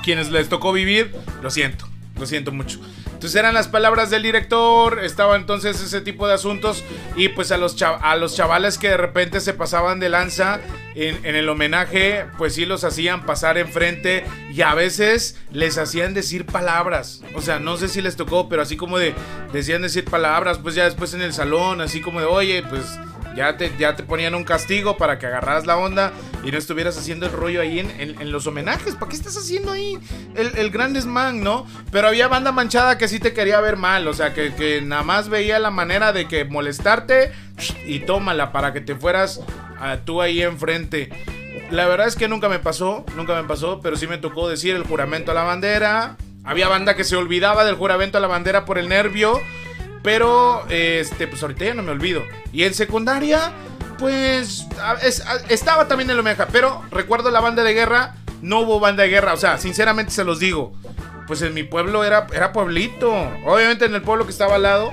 Quienes 0.04 0.30
les 0.30 0.48
tocó 0.48 0.72
vivir, 0.72 1.12
lo 1.42 1.50
siento. 1.50 1.88
Lo 2.16 2.26
siento 2.26 2.52
mucho. 2.52 2.78
Entonces 3.16 3.40
eran 3.40 3.54
las 3.54 3.66
palabras 3.66 4.10
del 4.10 4.22
director, 4.22 5.02
estaba 5.02 5.36
entonces 5.36 5.80
ese 5.80 6.02
tipo 6.02 6.28
de 6.28 6.34
asuntos 6.34 6.84
y 7.16 7.30
pues 7.30 7.50
a 7.50 7.56
los, 7.56 7.80
a 7.80 8.14
los 8.14 8.36
chavales 8.36 8.76
que 8.76 8.90
de 8.90 8.98
repente 8.98 9.40
se 9.40 9.54
pasaban 9.54 10.00
de 10.00 10.10
lanza 10.10 10.60
en, 10.94 11.24
en, 11.24 11.34
el 11.34 11.48
homenaje, 11.48 12.26
pues 12.36 12.54
sí 12.54 12.66
los 12.66 12.84
hacían 12.84 13.24
pasar 13.24 13.56
enfrente 13.56 14.26
y 14.52 14.60
a 14.60 14.74
veces 14.74 15.40
les 15.50 15.78
hacían 15.78 16.12
decir 16.12 16.44
palabras. 16.44 17.22
O 17.34 17.40
sea, 17.40 17.58
no 17.58 17.78
sé 17.78 17.88
si 17.88 18.02
les 18.02 18.16
tocó, 18.16 18.50
pero 18.50 18.60
así 18.60 18.76
como 18.76 18.98
de 18.98 19.14
decían 19.50 19.80
decir 19.80 20.04
palabras, 20.04 20.58
pues 20.58 20.74
ya 20.74 20.84
después 20.84 21.14
en 21.14 21.22
el 21.22 21.32
salón, 21.32 21.80
así 21.80 22.02
como 22.02 22.20
de, 22.20 22.26
oye, 22.26 22.62
pues 22.68 22.98
ya 23.36 23.56
te, 23.56 23.70
ya 23.78 23.94
te 23.94 24.02
ponían 24.02 24.34
un 24.34 24.44
castigo 24.44 24.96
para 24.96 25.18
que 25.18 25.26
agarraras 25.26 25.66
la 25.66 25.76
onda 25.76 26.12
y 26.42 26.50
no 26.50 26.58
estuvieras 26.58 26.96
haciendo 26.96 27.26
el 27.26 27.32
rollo 27.32 27.60
ahí 27.60 27.78
en, 27.78 28.32
los 28.32 28.46
homenajes. 28.46 28.94
¿Para 28.94 29.10
qué 29.10 29.16
estás 29.16 29.36
haciendo 29.36 29.72
ahí 29.72 29.98
el, 30.34 30.56
el 30.56 30.70
gran 30.70 30.92
desmán, 30.92 31.42
no? 31.42 31.66
Pero 31.92 32.08
había 32.08 32.28
banda 32.28 32.50
manchada 32.50 32.98
que 32.98 33.08
sí 33.08 33.20
te 33.20 33.32
quería 33.34 33.60
ver 33.60 33.76
mal. 33.76 34.08
O 34.08 34.14
sea, 34.14 34.32
que, 34.32 34.80
nada 34.82 35.02
más 35.02 35.28
veía 35.28 35.58
la 35.58 35.70
manera 35.70 36.12
de 36.12 36.26
que 36.26 36.44
molestarte 36.44 37.32
y 37.86 38.00
tómala 38.00 38.52
para 38.52 38.72
que 38.72 38.80
te 38.80 38.94
fueras 38.94 39.42
a, 39.78 39.98
tú 39.98 40.22
ahí 40.22 40.42
enfrente. 40.42 41.10
La 41.70 41.86
verdad 41.86 42.06
es 42.06 42.16
que 42.16 42.28
nunca 42.28 42.48
me 42.48 42.58
pasó, 42.58 43.04
nunca 43.16 43.40
me 43.40 43.46
pasó, 43.46 43.80
pero 43.80 43.96
sí 43.96 44.06
me 44.06 44.18
tocó 44.18 44.48
decir 44.48 44.74
el 44.74 44.84
juramento 44.84 45.32
a 45.32 45.34
la 45.34 45.42
bandera. 45.42 46.16
Había 46.44 46.68
banda 46.68 46.94
que 46.94 47.04
se 47.04 47.16
olvidaba 47.16 47.64
del 47.64 47.74
juramento 47.74 48.18
a 48.18 48.20
la 48.20 48.28
bandera 48.28 48.64
por 48.64 48.78
el 48.78 48.88
nervio. 48.88 49.40
Pero, 50.06 50.64
este, 50.68 51.26
pues 51.26 51.42
ahorita 51.42 51.64
ya 51.64 51.74
no 51.74 51.82
me 51.82 51.90
olvido. 51.90 52.22
Y 52.52 52.62
en 52.62 52.74
secundaria, 52.74 53.50
pues, 53.98 54.64
estaba 55.48 55.88
también 55.88 56.08
en 56.08 56.16
Omeja. 56.16 56.46
Pero 56.46 56.84
recuerdo 56.92 57.32
la 57.32 57.40
banda 57.40 57.64
de 57.64 57.74
guerra, 57.74 58.14
no 58.40 58.60
hubo 58.60 58.78
banda 58.78 59.02
de 59.02 59.08
guerra. 59.08 59.34
O 59.34 59.36
sea, 59.36 59.58
sinceramente 59.58 60.12
se 60.12 60.22
los 60.22 60.38
digo. 60.38 60.72
Pues 61.26 61.42
en 61.42 61.54
mi 61.54 61.64
pueblo 61.64 62.04
era, 62.04 62.28
era 62.32 62.52
pueblito. 62.52 63.10
Obviamente 63.44 63.86
en 63.86 63.96
el 63.96 64.02
pueblo 64.02 64.26
que 64.26 64.30
estaba 64.30 64.54
al 64.54 64.62
lado, 64.62 64.92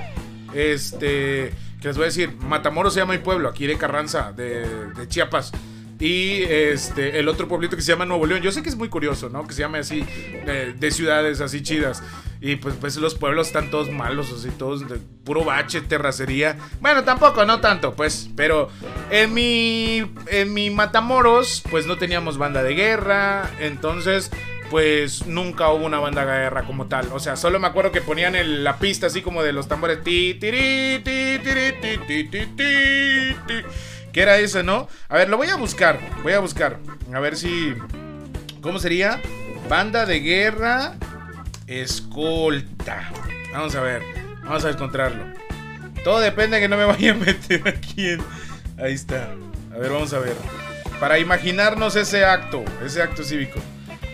este, 0.52 1.54
que 1.80 1.86
les 1.86 1.96
voy 1.96 2.02
a 2.02 2.06
decir, 2.06 2.34
Matamoros 2.40 2.92
se 2.92 2.98
llama 2.98 3.12
mi 3.12 3.20
pueblo, 3.20 3.48
aquí 3.48 3.68
de 3.68 3.78
Carranza, 3.78 4.32
de, 4.32 4.66
de 4.94 5.06
Chiapas. 5.06 5.52
Y 6.00 6.42
este, 6.42 7.20
el 7.20 7.28
otro 7.28 7.46
pueblito 7.46 7.76
que 7.76 7.82
se 7.82 7.92
llama 7.92 8.04
Nuevo 8.04 8.26
León. 8.26 8.42
Yo 8.42 8.50
sé 8.50 8.64
que 8.64 8.68
es 8.68 8.74
muy 8.74 8.88
curioso, 8.88 9.28
¿no? 9.28 9.46
Que 9.46 9.54
se 9.54 9.60
llame 9.60 9.78
así, 9.78 10.04
de 10.04 10.90
ciudades 10.90 11.40
así 11.40 11.62
chidas. 11.62 12.02
Y 12.44 12.56
pues, 12.56 12.74
pues 12.78 12.94
los 12.96 13.14
pueblos 13.14 13.46
están 13.46 13.70
todos 13.70 13.90
malos, 13.90 14.30
así, 14.30 14.50
todos 14.50 14.86
de 14.86 14.98
puro 15.24 15.44
bache, 15.44 15.80
terracería. 15.80 16.58
Bueno, 16.78 17.02
tampoco, 17.02 17.46
no 17.46 17.62
tanto, 17.62 17.94
pues. 17.94 18.28
Pero 18.36 18.68
en 19.10 19.32
mi, 19.32 20.04
en 20.26 20.52
mi 20.52 20.68
Matamoros, 20.68 21.62
pues 21.70 21.86
no 21.86 21.96
teníamos 21.96 22.36
banda 22.36 22.62
de 22.62 22.74
guerra. 22.74 23.50
Entonces, 23.60 24.30
pues 24.68 25.26
nunca 25.26 25.70
hubo 25.70 25.86
una 25.86 25.98
banda 26.00 26.26
de 26.26 26.40
guerra 26.42 26.64
como 26.64 26.84
tal. 26.84 27.08
O 27.14 27.18
sea, 27.18 27.36
solo 27.36 27.58
me 27.58 27.66
acuerdo 27.66 27.92
que 27.92 28.02
ponían 28.02 28.34
la 28.62 28.76
pista 28.78 29.06
así 29.06 29.22
como 29.22 29.42
de 29.42 29.54
los 29.54 29.66
tambores. 29.66 30.04
Ti, 30.04 30.34
ti, 30.34 30.50
ti, 31.02 31.40
ti, 31.42 31.98
ti, 32.06 32.46
ti, 32.56 33.54
¿Qué 34.12 34.20
era 34.20 34.36
eso, 34.36 34.62
no? 34.62 34.86
A 35.08 35.16
ver, 35.16 35.30
lo 35.30 35.38
voy 35.38 35.48
a 35.48 35.56
buscar. 35.56 35.98
Voy 36.22 36.34
a 36.34 36.40
buscar. 36.40 36.78
A 37.10 37.20
ver 37.20 37.36
si. 37.36 37.74
¿Cómo 38.60 38.78
sería? 38.80 39.18
Banda 39.66 40.04
de 40.04 40.20
guerra. 40.20 40.98
Escolta. 41.66 43.10
Vamos 43.52 43.74
a 43.74 43.80
ver. 43.80 44.02
Vamos 44.42 44.64
a 44.64 44.70
encontrarlo. 44.70 45.24
Todo 46.02 46.20
depende 46.20 46.56
de 46.56 46.62
que 46.62 46.68
no 46.68 46.76
me 46.76 46.84
vaya 46.84 47.12
a 47.12 47.14
meter 47.14 47.66
aquí. 47.66 48.18
Ahí 48.78 48.92
está. 48.92 49.34
A 49.74 49.78
ver, 49.78 49.90
vamos 49.90 50.12
a 50.12 50.18
ver. 50.18 50.36
Para 51.00 51.18
imaginarnos 51.18 51.96
ese 51.96 52.24
acto. 52.24 52.64
Ese 52.84 53.02
acto 53.02 53.24
cívico. 53.24 53.60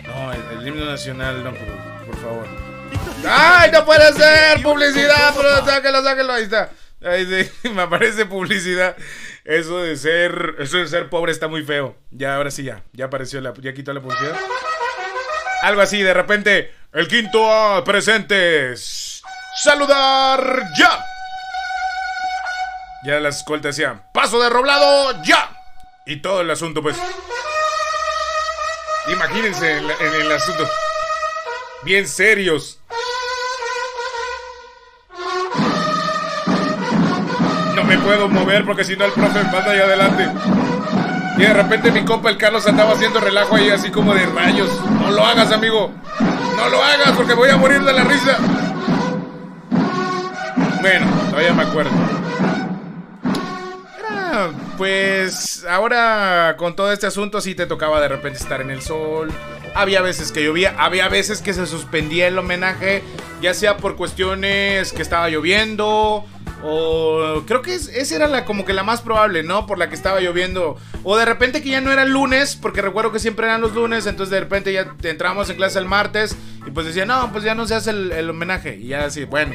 No, 0.07 0.31
el, 0.33 0.67
himno 0.67 0.85
nacional, 0.85 1.43
no, 1.43 1.51
por, 1.51 2.05
por 2.05 2.17
favor. 2.17 2.47
¡Ay, 3.27 3.71
no 3.71 3.85
puede 3.85 4.11
ser! 4.13 4.61
¡Publicidad! 4.61 5.33
Pero 5.35 5.65
sáquelo, 5.65 6.03
sáquelo. 6.03 6.33
Ahí 6.33 6.43
está. 6.43 6.69
Ahí 7.03 7.25
sí, 7.25 7.69
me 7.75 7.81
aparece 7.81 8.25
publicidad. 8.25 8.95
Eso 9.43 9.79
de 9.79 9.95
ser, 9.95 10.55
eso 10.59 10.77
de 10.77 10.87
ser 10.87 11.09
pobre 11.09 11.31
está 11.31 11.47
muy 11.47 11.63
feo. 11.63 11.95
Ya, 12.11 12.35
ahora 12.35 12.51
sí, 12.51 12.63
ya. 12.63 12.83
Ya 12.93 13.05
apareció 13.05 13.41
la, 13.41 13.53
ya 13.55 13.73
quitó 13.73 13.93
la 13.93 14.01
publicidad. 14.01 14.35
Algo 15.61 15.81
así, 15.81 16.01
de 16.01 16.13
repente, 16.13 16.73
el 16.93 17.07
quinto 17.07 17.51
a 17.51 17.83
presentes. 17.83 19.21
Saludar 19.63 20.63
ya. 20.77 21.05
Ya 23.03 23.19
las 23.19 23.37
escoltas 23.37 23.75
decían, 23.75 24.03
paso 24.13 24.41
de 24.41 24.49
roblado 24.49 25.21
ya. 25.23 25.49
Y 26.05 26.17
todo 26.17 26.41
el 26.41 26.49
asunto, 26.49 26.81
pues. 26.81 26.97
Imagínense 29.07 29.77
en 29.77 30.21
el 30.21 30.31
asunto. 30.31 30.69
Bien 31.83 32.07
serios. 32.07 32.81
me 37.91 37.97
puedo 37.97 38.29
mover 38.29 38.65
porque 38.65 38.85
si 38.85 38.95
no 38.95 39.03
el 39.03 39.11
profe 39.11 39.43
me 39.43 39.51
manda 39.51 39.71
ahí 39.71 39.79
adelante. 39.79 40.29
Y 41.37 41.41
de 41.41 41.53
repente 41.53 41.91
mi 41.91 42.03
compa 42.03 42.29
el 42.29 42.37
Carlos 42.37 42.67
andaba 42.67 42.93
haciendo 42.93 43.19
relajo 43.19 43.55
ahí 43.55 43.69
así 43.69 43.89
como 43.89 44.13
de 44.13 44.25
rayos. 44.25 44.69
No 44.99 45.11
lo 45.11 45.25
hagas, 45.25 45.51
amigo. 45.51 45.91
No 46.55 46.69
lo 46.69 46.83
hagas 46.83 47.11
porque 47.15 47.33
voy 47.33 47.49
a 47.49 47.57
morir 47.57 47.81
de 47.81 47.93
la 47.93 48.03
risa. 48.03 48.37
Bueno, 50.81 51.07
todavía 51.29 51.53
me 51.53 51.63
acuerdo. 51.63 51.91
pues 54.77 55.65
ahora 55.69 56.55
con 56.57 56.75
todo 56.75 56.91
este 56.91 57.05
asunto 57.05 57.39
sí 57.41 57.53
te 57.53 57.65
tocaba 57.67 58.01
de 58.01 58.07
repente 58.07 58.39
estar 58.39 58.61
en 58.61 58.71
el 58.71 58.81
sol. 58.81 59.31
Había 59.73 60.01
veces 60.01 60.31
que 60.31 60.43
llovía, 60.43 60.75
había 60.77 61.07
veces 61.07 61.41
que 61.41 61.53
se 61.53 61.65
suspendía 61.65 62.27
el 62.27 62.37
homenaje, 62.37 63.03
ya 63.41 63.53
sea 63.53 63.77
por 63.77 63.95
cuestiones 63.95 64.91
que 64.91 65.01
estaba 65.01 65.29
lloviendo 65.29 66.25
o 66.63 67.43
creo 67.47 67.61
que 67.61 67.73
esa 67.73 68.15
era 68.15 68.27
la 68.27 68.45
como 68.45 68.65
que 68.65 68.73
la 68.73 68.83
más 68.83 69.01
probable, 69.01 69.43
¿no? 69.43 69.65
Por 69.65 69.77
la 69.77 69.89
que 69.89 69.95
estaba 69.95 70.19
lloviendo. 70.19 70.77
O 71.03 71.17
de 71.17 71.25
repente 71.25 71.61
que 71.61 71.69
ya 71.69 71.81
no 71.81 71.91
era 71.91 72.03
el 72.03 72.11
lunes, 72.11 72.55
porque 72.55 72.81
recuerdo 72.81 73.11
que 73.11 73.19
siempre 73.19 73.47
eran 73.47 73.61
los 73.61 73.73
lunes, 73.73 74.05
entonces 74.05 74.31
de 74.31 74.39
repente 74.39 74.73
ya 74.73 74.93
entramos 75.03 75.49
en 75.49 75.57
clase 75.57 75.79
el 75.79 75.85
martes 75.85 76.35
y 76.65 76.71
pues 76.71 76.85
decía, 76.85 77.05
no, 77.05 77.31
pues 77.31 77.43
ya 77.43 77.55
no 77.55 77.67
se 77.67 77.75
hace 77.75 77.89
el, 77.91 78.29
homenaje. 78.29 78.77
Y 78.77 78.87
ya 78.87 79.05
así, 79.05 79.25
bueno. 79.25 79.53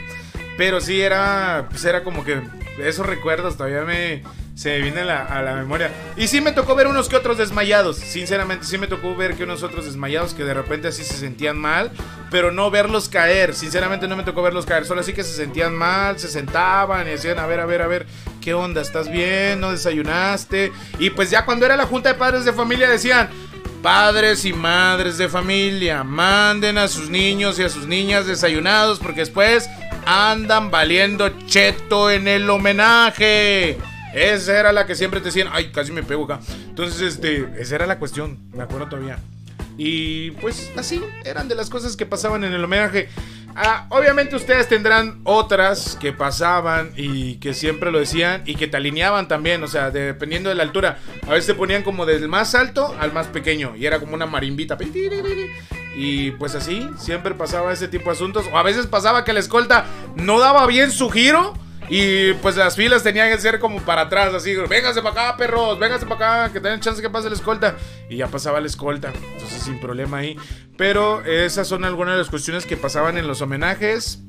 Pero 0.57 0.81
sí 0.81 1.01
era, 1.01 1.67
pues 1.71 1.85
era 1.85 2.03
como 2.03 2.25
que 2.25 2.41
esos 2.79 3.07
recuerdos 3.07 3.57
todavía 3.57 3.83
me, 3.83 4.23
se 4.57 4.81
viene 4.81 5.03
a 5.03 5.43
la, 5.43 5.55
memoria. 5.55 5.91
Y 6.17 6.29
sí 6.29 6.41
me 6.41 6.51
tocó 6.51 6.75
ver 6.75 6.87
unos 6.87 7.11
que 7.11 7.17
otros 7.17 7.37
desmayados. 7.37 7.99
Sinceramente, 7.99 8.65
sí 8.65 8.79
me 8.79 8.87
tocó 8.87 9.15
ver 9.15 9.37
que 9.37 9.45
unos 9.45 9.63
otros 9.63 9.85
desmayados 9.85 10.33
que 10.33 10.45
de 10.45 10.55
repente 10.55 10.89
así 10.89 11.05
se 11.05 11.15
sentían 11.15 11.59
mal. 11.59 11.91
Pero 12.31 12.51
no 12.51 12.71
verlos 12.71 13.11
caer. 13.11 13.55
Sinceramente 13.55 14.09
no 14.09 14.17
me 14.17 14.23
tocó 14.23 14.41
verlos 14.41 14.65
caer. 14.65 14.87
Solo 14.87 15.03
así 15.03 15.13
que 15.13 15.25
se 15.25 15.37
sentían 15.37 15.75
mal, 15.75 16.19
se 16.19 16.29
sentaban 16.29 17.07
y 17.07 17.11
decían, 17.11 17.39
a 17.39 17.47
ver, 17.47 17.61
a 17.61 17.67
ver, 17.67 17.83
a 17.83 17.87
ver, 17.87 18.07
¿qué 18.41 18.55
onda? 18.55 18.81
¿Estás 18.81 19.11
bien? 19.13 19.61
¿No 19.61 19.73
desayunaste? 19.73 20.73
Y 20.99 21.11
pues 21.11 21.29
ya 21.29 21.45
cuando 21.45 21.67
era 21.67 21.77
la 21.77 21.85
junta 21.85 22.09
de 22.09 22.19
padres 22.19 22.47
de 22.47 22.55
familia 22.55 22.89
decían, 22.89 23.29
padres 23.83 24.47
y 24.47 24.55
madres 24.55 25.19
de 25.19 25.29
familia, 25.29 26.03
manden 26.03 26.79
a 26.79 26.89
sus 26.89 27.11
niños 27.11 27.59
y 27.59 27.63
a 27.63 27.69
sus 27.69 27.87
niñas 27.87 28.27
desayunados 28.27 29.01
porque 29.01 29.21
después 29.21 29.69
andan 30.07 30.71
valiendo 30.71 31.29
cheto 31.47 32.11
en 32.11 32.27
el 32.27 32.49
homenaje. 32.49 33.77
Esa 34.17 34.59
era 34.59 34.73
la 34.73 34.87
que 34.87 34.95
siempre 34.95 35.21
te 35.21 35.27
decían, 35.27 35.49
ay, 35.53 35.71
casi 35.73 35.93
me 35.93 36.03
pego 36.03 36.25
acá. 36.25 36.41
Entonces, 36.71 37.03
este, 37.03 37.51
esa 37.59 37.75
era 37.75 37.87
la 37.87 37.99
cuestión, 37.99 38.39
me 38.55 38.63
acuerdo 38.63 38.89
todavía. 38.89 39.19
Y 39.77 40.31
pues 40.33 40.73
así 40.79 41.03
eran 41.23 41.49
de 41.49 41.55
las 41.55 41.69
cosas 41.69 41.97
que 41.97 42.07
pasaban 42.07 42.43
en 42.43 42.55
el 42.55 42.65
homenaje. 42.65 43.11
Ah, 43.55 43.87
obviamente 43.91 44.35
ustedes 44.35 44.69
tendrán 44.69 45.21
otras 45.25 45.99
que 46.01 46.15
pasaban 46.15 46.93
y 46.97 47.35
que 47.37 47.53
siempre 47.53 47.91
lo 47.91 47.99
decían 47.99 48.43
y 48.47 48.55
que 48.55 48.69
te 48.69 48.79
alineaban 48.79 49.29
también, 49.29 49.63
o 49.63 49.69
sea, 49.69 49.91
dependiendo 49.91 50.49
de 50.49 50.55
la 50.55 50.63
altura. 50.63 50.99
A 51.27 51.33
veces 51.33 51.49
te 51.49 51.55
ponían 51.55 51.83
como 51.83 52.07
del 52.07 52.27
más 52.27 52.55
alto 52.55 52.97
al 52.99 53.13
más 53.13 53.27
pequeño 53.27 53.77
y 53.77 53.85
era 53.85 54.01
como 54.01 54.15
una 54.15 54.25
marimbita. 54.25 54.79
Y 55.95 56.31
pues 56.33 56.55
así, 56.55 56.89
siempre 56.97 57.35
pasaba 57.35 57.71
ese 57.71 57.89
tipo 57.89 58.07
de 58.07 58.13
asuntos. 58.13 58.47
O 58.51 58.57
a 58.57 58.63
veces 58.63 58.87
pasaba 58.87 59.25
que 59.25 59.35
la 59.35 59.41
escolta 59.41 59.85
no 60.15 60.41
daba 60.41 60.67
bien 60.67 60.91
su 60.91 61.11
giro 61.11 61.53
y 61.89 62.33
pues 62.35 62.57
las 62.57 62.77
filas 62.77 63.03
tenían 63.03 63.31
que 63.31 63.39
ser 63.39 63.61
como 63.61 63.81
para 63.81 64.03
atrás, 64.03 64.35
así, 64.35 64.55
véngase 64.55 65.03
para 65.03 65.29
acá, 65.29 65.37
perros, 65.37 65.79
véngase 65.79 66.07
para 66.07 66.43
acá, 66.45 66.53
que 66.53 66.61
tengan 66.61 66.81
chance 66.81 67.01
que 67.01 67.11
pase 67.11 67.29
la 67.29 67.37
escolta. 67.37 67.77
Y 68.09 68.17
ya 68.17 68.27
pasaba 68.27 68.61
la 68.61 68.67
escolta, 68.67 69.13
entonces 69.33 69.63
sin 69.63 69.79
problema 69.79 70.19
ahí. 70.19 70.37
Pero 70.77 71.25
esas 71.25 71.69
son 71.69 71.85
algunas 71.85 72.15
de 72.15 72.19
las 72.19 72.31
cuestiones 72.31 72.67
que 72.67 72.77
pasaban 72.77 73.19
en 73.19 73.27
los 73.27 73.41
homenajes. 73.41 74.21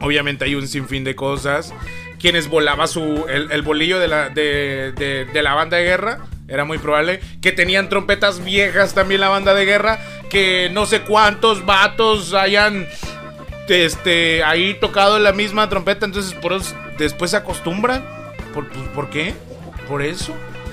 Obviamente 0.00 0.44
hay 0.44 0.54
un 0.54 0.68
sinfín 0.68 1.04
de 1.04 1.16
cosas. 1.16 1.72
Quienes 2.20 2.48
volaba 2.48 2.86
su, 2.86 3.26
el, 3.28 3.62
bolillo 3.62 3.98
de 3.98 4.08
la, 4.08 4.28
de, 4.30 4.92
de 4.92 5.42
la 5.42 5.54
banda 5.54 5.76
de 5.76 5.84
guerra, 5.84 6.20
era 6.48 6.64
muy 6.64 6.78
probable. 6.78 7.20
Que 7.42 7.52
tenían 7.52 7.88
trompetas 7.88 8.42
viejas 8.42 8.94
también 8.94 9.20
la 9.20 9.28
banda 9.28 9.52
de 9.54 9.64
guerra. 9.64 9.98
Que 10.30 10.70
no 10.72 10.86
sé 10.86 11.02
cuántos 11.02 11.66
vatos 11.66 12.32
hayan 12.32 12.86
este, 13.68 14.44
ahí 14.44 14.74
tocado 14.74 15.18
la 15.18 15.32
misma 15.32 15.68
trompeta, 15.68 16.06
entonces 16.06 16.34
por 16.34 16.52
eso 16.52 16.74
después 16.98 17.30
se 17.30 17.36
acostumbran. 17.36 18.04
¿Por, 18.52 18.68
pues, 18.68 18.88
¿Por 18.88 19.10
qué? 19.10 19.34
Por 19.88 20.02
eso. 20.02 20.32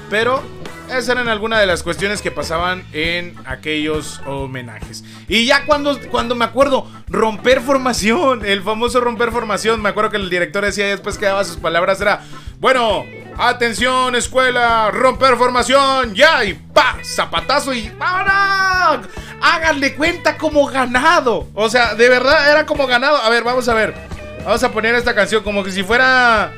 Pero 0.10 0.44
esas 0.92 1.10
eran 1.10 1.30
algunas 1.30 1.60
de 1.62 1.66
las 1.66 1.84
cuestiones 1.84 2.22
que 2.22 2.32
pasaban 2.32 2.84
en 2.92 3.36
aquellos 3.46 4.22
homenajes. 4.26 5.06
Y 5.30 5.46
ya 5.46 5.66
cuando, 5.66 5.98
cuando 6.10 6.36
me 6.36 6.44
acuerdo, 6.44 6.86
romper 7.08 7.62
formación, 7.62 8.46
el 8.46 8.62
famoso 8.62 9.00
romper 9.00 9.32
formación, 9.32 9.82
me 9.82 9.90
acuerdo 9.90 10.10
que 10.12 10.18
el 10.18 10.30
director 10.30 10.66
decía 10.66 10.88
después 10.88 11.18
que 11.18 11.28
daba 11.28 11.46
sus 11.46 11.56
palabras, 11.56 12.02
era, 12.02 12.22
bueno, 12.60 13.06
atención 13.38 14.16
escuela, 14.16 14.92
romper 14.92 15.38
formación, 15.38 16.14
ya, 16.14 16.44
y 16.44 16.56
pa, 16.56 16.98
zapatazo 17.04 17.74
y 17.74 17.90
¡vámonos! 17.98 19.08
Háganle 19.42 19.96
cuenta 19.96 20.38
como 20.38 20.66
ganado. 20.68 21.48
O 21.54 21.70
sea, 21.70 21.96
de 21.96 22.10
verdad 22.10 22.52
era 22.52 22.66
como 22.66 22.88
ganado. 22.88 23.18
A 23.18 23.30
ver, 23.30 23.44
vamos 23.44 23.68
a 23.68 23.74
ver. 23.74 23.94
Vamos 24.46 24.64
a 24.64 24.72
poner 24.72 24.96
esta 24.96 25.14
canción 25.16 25.44
como 25.44 25.64
que 25.64 25.72
si 25.72 25.84
fuera... 25.84 26.52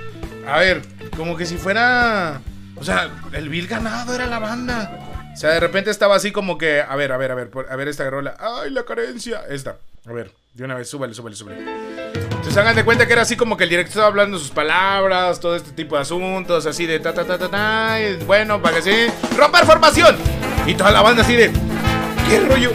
A 0.48 0.60
ver, 0.60 0.82
como 1.16 1.38
que 1.38 1.46
si 1.46 1.58
fuera... 1.58 2.42
O 2.76 2.84
sea, 2.84 3.10
el 3.32 3.50
vil 3.50 3.68
ganado 3.68 4.14
era 4.14 4.26
la 4.26 4.40
banda. 4.40 5.32
O 5.34 5.38
sea, 5.38 5.52
de 5.52 5.60
repente 5.60 5.90
estaba 5.90 6.16
así 6.16 6.32
como 6.32 6.58
que, 6.58 6.82
a 6.82 6.96
ver, 6.96 7.12
a 7.12 7.18
ver, 7.18 7.32
a 7.32 7.36
ver, 7.36 7.50
a 7.70 7.76
ver 7.76 7.88
esta 7.88 8.10
rola. 8.10 8.36
Ay, 8.40 8.70
la 8.70 8.84
carencia. 8.84 9.44
Esta. 9.50 9.78
A 10.06 10.12
ver, 10.12 10.32
de 10.54 10.64
una 10.64 10.76
vez, 10.76 10.90
súbele, 10.90 11.14
súbele, 11.14 11.36
súbele. 11.36 11.60
Entonces 12.14 12.58
hagan 12.58 12.76
de 12.76 12.84
cuenta 12.84 13.08
que 13.08 13.14
era 13.14 13.22
así 13.22 13.38
como 13.38 13.56
que 13.56 13.64
el 13.64 13.70
director 13.70 13.92
estaba 13.92 14.08
hablando 14.08 14.38
sus 14.38 14.52
palabras, 14.52 15.40
todo 15.40 15.56
este 15.56 15.72
tipo 15.72 15.96
de 15.96 16.02
asuntos, 16.02 16.66
así 16.66 16.86
de 16.86 17.00
ta 17.00 17.14
ta 17.14 17.24
ta 17.24 17.38
ta 17.38 17.50
ta. 17.50 17.98
bueno, 18.26 18.62
para 18.62 18.76
que 18.76 18.82
sí. 18.82 19.14
¡Romper 19.38 19.66
formación! 19.66 20.18
Y 20.68 20.76
toda 20.76 20.92
la 20.92 21.02
banda 21.02 21.24
así 21.24 21.36
de. 21.36 21.73
¿Qué 22.30 22.40
rollo? 22.40 22.72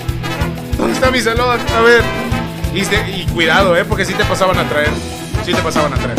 ¿Dónde 0.77 0.93
está 0.95 1.11
mi 1.11 1.21
salón? 1.21 1.59
A 1.77 1.81
ver. 1.81 2.03
Y, 2.75 3.25
cuidado, 3.33 3.77
eh, 3.77 3.85
porque 3.85 4.05
sí 4.05 4.15
te 4.15 4.25
pasaban 4.25 4.59
a 4.59 4.69
traer. 4.69 4.91
Sí 5.45 5.53
te 5.53 5.63
pasaban 5.63 5.93
a 5.93 5.97
traer. 5.97 6.19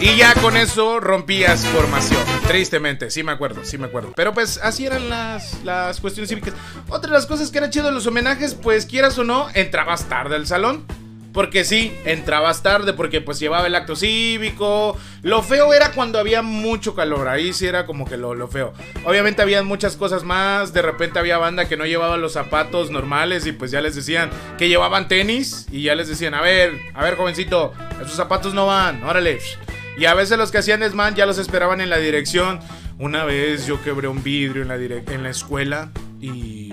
Y 0.00 0.16
ya 0.16 0.34
con 0.34 0.56
eso 0.56 1.00
rompías 1.00 1.64
formación. 1.66 2.20
Tristemente, 2.48 3.10
sí 3.10 3.22
me 3.22 3.32
acuerdo, 3.32 3.64
sí 3.64 3.78
me 3.78 3.86
acuerdo. 3.86 4.12
Pero 4.16 4.34
pues 4.34 4.58
así 4.62 4.84
eran 4.84 5.08
las, 5.08 5.62
las 5.64 6.00
cuestiones 6.00 6.28
cívicas. 6.28 6.54
Otra 6.88 7.10
de 7.10 7.16
las 7.16 7.26
cosas 7.26 7.50
que 7.50 7.58
era 7.58 7.70
chido 7.70 7.86
de 7.86 7.92
los 7.92 8.06
homenajes, 8.06 8.54
pues 8.54 8.84
quieras 8.84 9.16
o 9.18 9.24
no, 9.24 9.48
entrabas 9.54 10.04
tarde 10.04 10.36
al 10.36 10.46
salón. 10.46 10.84
Porque 11.32 11.64
sí, 11.64 11.96
entrabas 12.04 12.62
tarde 12.62 12.92
porque 12.92 13.20
pues 13.20 13.38
llevaba 13.38 13.66
el 13.66 13.74
acto 13.74 13.96
cívico. 13.96 14.96
Lo 15.22 15.42
feo 15.42 15.72
era 15.72 15.92
cuando 15.92 16.18
había 16.18 16.42
mucho 16.42 16.94
calor. 16.94 17.28
Ahí 17.28 17.52
sí 17.52 17.66
era 17.66 17.86
como 17.86 18.04
que 18.06 18.16
lo, 18.16 18.34
lo, 18.34 18.48
feo. 18.48 18.74
Obviamente 19.04 19.40
había 19.40 19.62
muchas 19.62 19.96
cosas 19.96 20.24
más. 20.24 20.74
De 20.74 20.82
repente 20.82 21.18
había 21.18 21.38
banda 21.38 21.68
que 21.68 21.76
no 21.76 21.86
llevaba 21.86 22.18
los 22.18 22.34
zapatos 22.34 22.90
normales 22.90 23.46
y 23.46 23.52
pues 23.52 23.70
ya 23.70 23.80
les 23.80 23.94
decían 23.94 24.30
que 24.58 24.68
llevaban 24.68 25.08
tenis. 25.08 25.66
Y 25.70 25.82
ya 25.82 25.94
les 25.94 26.08
decían, 26.08 26.34
a 26.34 26.42
ver, 26.42 26.78
a 26.94 27.02
ver 27.02 27.16
jovencito, 27.16 27.72
esos 28.00 28.12
zapatos 28.12 28.52
no 28.52 28.66
van. 28.66 29.02
Órale. 29.02 29.38
Y 29.96 30.04
a 30.04 30.14
veces 30.14 30.36
los 30.36 30.50
que 30.50 30.58
hacían 30.58 30.80
desmán 30.80 31.14
ya 31.14 31.26
los 31.26 31.38
esperaban 31.38 31.80
en 31.80 31.88
la 31.88 31.98
dirección. 31.98 32.60
Una 32.98 33.24
vez 33.24 33.66
yo 33.66 33.82
quebré 33.82 34.08
un 34.08 34.22
vidrio 34.22 34.62
en 34.62 34.68
la, 34.68 34.76
en 34.76 35.22
la 35.22 35.30
escuela 35.30 35.90
y 36.20 36.72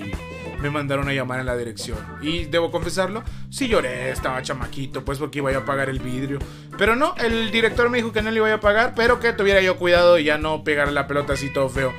me 0.61 0.69
mandaron 0.69 1.07
a 1.09 1.13
llamar 1.13 1.39
en 1.39 1.45
la 1.45 1.57
dirección. 1.57 1.97
Y 2.21 2.45
debo 2.45 2.71
confesarlo, 2.71 3.23
sí 3.49 3.67
lloré, 3.67 4.11
estaba 4.11 4.41
chamaquito, 4.41 5.03
pues 5.03 5.17
porque 5.19 5.39
iba 5.39 5.55
a 5.55 5.65
pagar 5.65 5.89
el 5.89 5.99
vidrio. 5.99 6.39
Pero 6.77 6.95
no, 6.95 7.15
el 7.17 7.51
director 7.51 7.89
me 7.89 7.97
dijo 7.97 8.11
que 8.11 8.21
no 8.21 8.31
le 8.31 8.37
iba 8.37 8.53
a 8.53 8.59
pagar, 8.59 8.93
pero 8.95 9.19
que 9.19 9.33
tuviera 9.33 9.61
yo 9.61 9.77
cuidado 9.77 10.17
y 10.17 10.25
ya 10.25 10.37
no 10.37 10.63
pegar 10.63 10.91
la 10.91 11.07
pelota 11.07 11.33
así 11.33 11.51
todo 11.51 11.69
feo. 11.69 11.93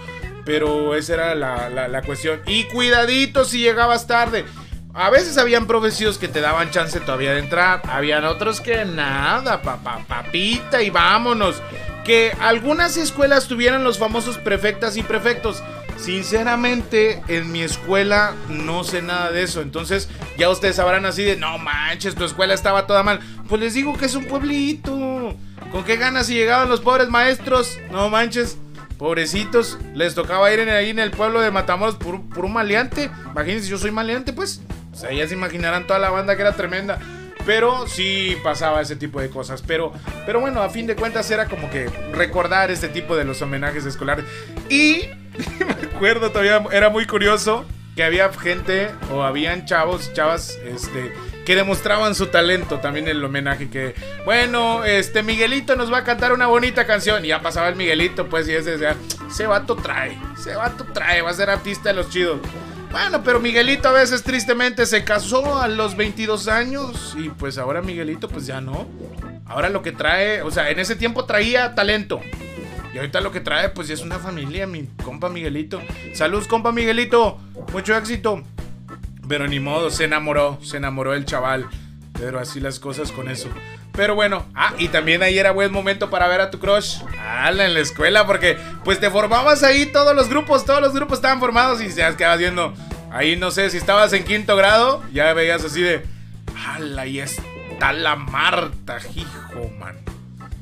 Pero 0.45 0.95
esa 0.95 1.15
era 1.15 1.35
la, 1.35 1.69
la, 1.69 2.03
cuestión. 2.03 2.41
Y 2.47 2.65
cuidadito 2.65 3.45
si 3.45 3.61
llegabas 3.61 4.07
tarde. 4.07 4.45
A 4.93 5.11
veces 5.11 5.39
habían 5.39 5.67
profesíos 5.67 6.19
que 6.19 6.27
te 6.27 6.41
daban 6.41 6.71
chance 6.71 6.99
todavía 6.99 7.33
de 7.33 7.41
entrar. 7.41 7.83
Habían 7.85 8.25
otros 8.25 8.61
que 8.61 8.85
nada, 8.85 9.63
papá, 9.63 10.05
papita 10.09 10.83
y 10.83 10.91
vámonos. 10.91 11.63
Que 12.05 12.35
algunas 12.41 12.97
escuelas 12.97 13.47
tuvieran 13.47 13.85
los 13.85 13.99
famosos 13.99 14.39
prefectas 14.39 14.97
y 14.97 15.03
prefectos. 15.03 15.63
Sinceramente, 16.01 17.23
en 17.29 17.53
mi 17.53 17.63
escuela 17.63 18.35
no 18.49 18.85
sé 18.85 19.03
nada 19.03 19.31
de 19.31 19.43
eso. 19.43 19.61
Entonces, 19.61 20.09
ya 20.39 20.49
ustedes 20.49 20.77
sabrán 20.77 21.05
así 21.05 21.23
de, 21.23 21.37
no 21.37 21.59
manches, 21.59 22.15
tu 22.15 22.25
escuela 22.25 22.55
estaba 22.55 22.87
toda 22.87 23.03
mal. 23.03 23.21
Pues 23.49 23.61
les 23.61 23.75
digo 23.75 23.97
que 23.97 24.07
es 24.07 24.15
un 24.15 24.25
pueblito. 24.25 25.37
¿Con 25.71 25.85
qué 25.85 25.97
ganas 25.97 26.27
si 26.27 26.35
llegaban 26.35 26.69
los 26.69 26.81
pobres 26.81 27.09
maestros? 27.09 27.79
No 27.91 28.09
manches. 28.09 28.57
Pobrecitos, 28.97 29.79
les 29.95 30.15
tocaba 30.15 30.53
ir 30.53 30.61
ahí 30.69 30.91
en 30.91 30.99
el 30.99 31.11
pueblo 31.11 31.41
de 31.41 31.51
Matamoros 31.51 31.97
por, 31.97 32.21
por 32.29 32.45
un 32.45 32.53
maleante. 32.53 33.11
Imagínense, 33.31 33.69
yo 33.69 33.79
soy 33.79 33.91
maleante, 33.91 34.33
pues. 34.33 34.61
O 34.93 34.97
sea, 34.97 35.13
ya 35.13 35.27
se 35.27 35.35
imaginarán 35.35 35.87
toda 35.87 35.99
la 35.99 36.11
banda 36.11 36.37
que 36.37 36.43
era 36.43 36.55
tremenda. 36.55 36.99
Pero 37.47 37.87
sí 37.87 38.37
pasaba 38.43 38.81
ese 38.81 38.97
tipo 38.97 39.21
de 39.21 39.31
cosas. 39.31 39.63
Pero, 39.67 39.93
pero 40.27 40.41
bueno, 40.41 40.63
a 40.63 40.71
fin 40.71 40.87
de 40.87 40.97
cuentas 40.97 41.31
era 41.31 41.47
como 41.47 41.71
que 41.71 41.89
recordar 42.13 42.71
este 42.71 42.89
tipo 42.89 43.17
de 43.17 43.25
los 43.25 43.41
homenajes 43.43 43.87
escolares. 43.87 44.25
Y 44.69 45.03
me 45.59 45.97
acuerdo 45.97 46.31
todavía, 46.31 46.63
era 46.73 46.91
muy 46.91 47.07
curioso 47.07 47.65
que 47.97 48.05
había 48.05 48.33
gente 48.33 48.91
o 49.13 49.23
habían 49.23 49.67
chavos, 49.67 50.13
chavas, 50.13 50.59
este, 50.65 51.13
que 51.45 51.57
demostraban 51.57 52.15
su 52.15 52.27
talento 52.27 52.79
también 52.79 53.09
en 53.09 53.17
el 53.17 53.25
homenaje 53.25 53.69
que, 53.69 53.95
bueno, 54.25 54.85
este 54.85 55.23
Miguelito 55.23 55.75
nos 55.77 55.93
va 55.93 55.99
a 55.99 56.05
cantar 56.05 56.33
una 56.33 56.47
bonita 56.47 56.87
canción 56.87 57.25
y 57.25 57.29
ya 57.29 57.43
pasaba 57.43 57.69
el 57.69 57.77
Miguelito, 57.77 58.29
pues 58.29 58.49
y 58.49 58.55
ese 58.55 58.73
decía, 58.73 58.97
ese 59.29 59.47
vato 59.47 59.77
trae, 59.77 60.17
ese 60.39 60.55
vato 60.55 60.85
trae, 60.93 61.23
va 61.23 61.31
a 61.31 61.35
ser 61.35 61.51
artista 61.51 61.89
de 61.91 61.97
los 61.97 62.09
chidos. 62.11 62.41
Bueno, 62.91 63.23
pero 63.23 63.39
Miguelito 63.39 63.89
a 63.89 63.93
veces 63.93 64.23
tristemente 64.23 64.85
se 64.85 65.05
casó 65.05 65.61
a 65.61 65.69
los 65.69 65.97
22 65.97 66.49
años 66.49 67.15
y 67.17 67.29
pues 67.29 67.57
ahora 67.57 67.83
Miguelito 67.83 68.29
pues 68.29 68.47
ya 68.47 68.61
no. 68.61 68.89
Ahora 69.47 69.69
lo 69.69 69.83
que 69.83 69.93
trae, 69.93 70.43
o 70.43 70.51
sea, 70.51 70.71
en 70.71 70.81
ese 70.81 70.97
tiempo 70.97 71.25
traía 71.25 71.75
talento. 71.75 72.21
Y 72.93 72.99
ahorita 72.99 73.21
lo 73.21 73.31
que 73.31 73.41
trae 73.41 73.69
pues 73.69 73.87
ya 73.89 73.95
es 73.95 74.01
una 74.03 74.19
familia, 74.19 74.67
mi 74.67 74.89
compa 75.05 75.29
Miguelito. 75.29 75.81
Saludos, 76.15 76.49
compa 76.49 76.73
Miguelito. 76.73 77.39
Mucho 77.73 77.97
éxito. 77.97 78.43
Pero 79.29 79.47
ni 79.47 79.61
modo, 79.61 79.91
se 79.91 80.05
enamoró, 80.05 80.59
se 80.61 80.79
enamoró 80.79 81.15
el 81.15 81.25
chaval. 81.25 81.69
Pero 82.15 82.41
así 82.41 82.59
las 82.59 82.81
cosas 82.81 83.13
con 83.13 83.29
eso. 83.29 83.49
Pero 83.93 84.15
bueno, 84.15 84.47
ah, 84.55 84.73
y 84.79 84.89
también 84.89 85.23
ahí 85.23 85.39
era 85.39 85.51
buen 85.51 85.73
momento 85.73 86.11
para 86.11 86.29
ver 86.29 86.41
a 86.41 86.51
tu 86.51 86.59
crush. 86.59 86.99
Hala, 87.19 87.67
en 87.67 87.75
la 87.75 87.81
escuela, 87.81 88.27
porque 88.27 88.57
pues 88.85 89.01
te 89.01 89.11
formabas 89.11 89.63
ahí 89.63 89.87
todos 89.87 90.15
los 90.15 90.29
grupos, 90.29 90.65
todos 90.65 90.81
los 90.81 90.95
grupos 90.95 91.19
estaban 91.19 91.41
formados 91.41 91.83
y 91.83 91.89
ya 91.89 92.17
quedabas 92.17 92.39
viendo. 92.39 92.73
Ahí 93.13 93.37
no 93.37 93.51
sé, 93.51 93.71
si 93.71 93.77
estabas 93.77 94.13
en 94.13 94.25
quinto 94.25 94.57
grado, 94.57 95.03
ya 95.13 95.33
veías 95.33 95.65
así 95.65 95.83
de. 95.83 96.05
¡Hala! 96.65 97.07
Y 97.07 97.19
está 97.19 97.93
la 97.93 98.17
Marta, 98.17 98.99
hijo, 99.15 99.71
man. 99.79 99.97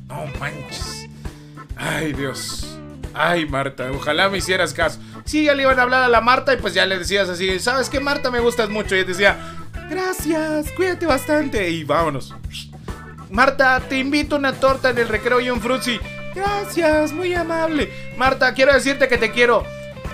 No 0.07 0.25
manches. 0.41 1.09
Ay, 1.77 2.13
Dios. 2.13 2.79
Ay, 3.15 3.47
Marta, 3.47 3.91
ojalá 3.93 4.29
me 4.29 4.39
hicieras 4.39 4.73
caso. 4.73 5.01
Sí, 5.25 5.45
ya 5.45 5.55
le 5.55 5.63
iban 5.63 5.79
a 5.79 5.83
hablar 5.83 6.03
a 6.03 6.09
la 6.09 6.21
Marta 6.21 6.55
y 6.55 6.57
pues 6.57 6.73
ya 6.73 6.87
le 6.87 6.99
decías 6.99 7.29
así, 7.29 7.59
¿sabes 7.59 7.91
qué, 7.91 8.01
Marta? 8.01 8.31
Me 8.31 8.41
gustas 8.41 8.71
mucho. 8.71 8.97
Y 8.97 9.05
decía, 9.05 9.37
gracias, 9.91 10.71
cuídate 10.73 11.05
bastante. 11.05 11.69
Y 11.71 11.85
vámonos. 11.85 12.35
Marta, 13.31 13.81
te 13.89 13.99
invito 13.99 14.37
una 14.37 14.55
torta 14.55 14.91
en 14.91 14.99
el 14.99 15.09
recreo 15.09 15.41
y 15.41 15.51
un 15.51 15.61
frutzi. 15.61 15.99
Gracias, 16.35 17.13
muy 17.13 17.35
amable. 17.35 17.91
Marta, 18.17 18.55
quiero 18.55 18.73
decirte 18.73 19.09
que 19.09 19.19
te 19.19 19.31
quiero. 19.31 19.65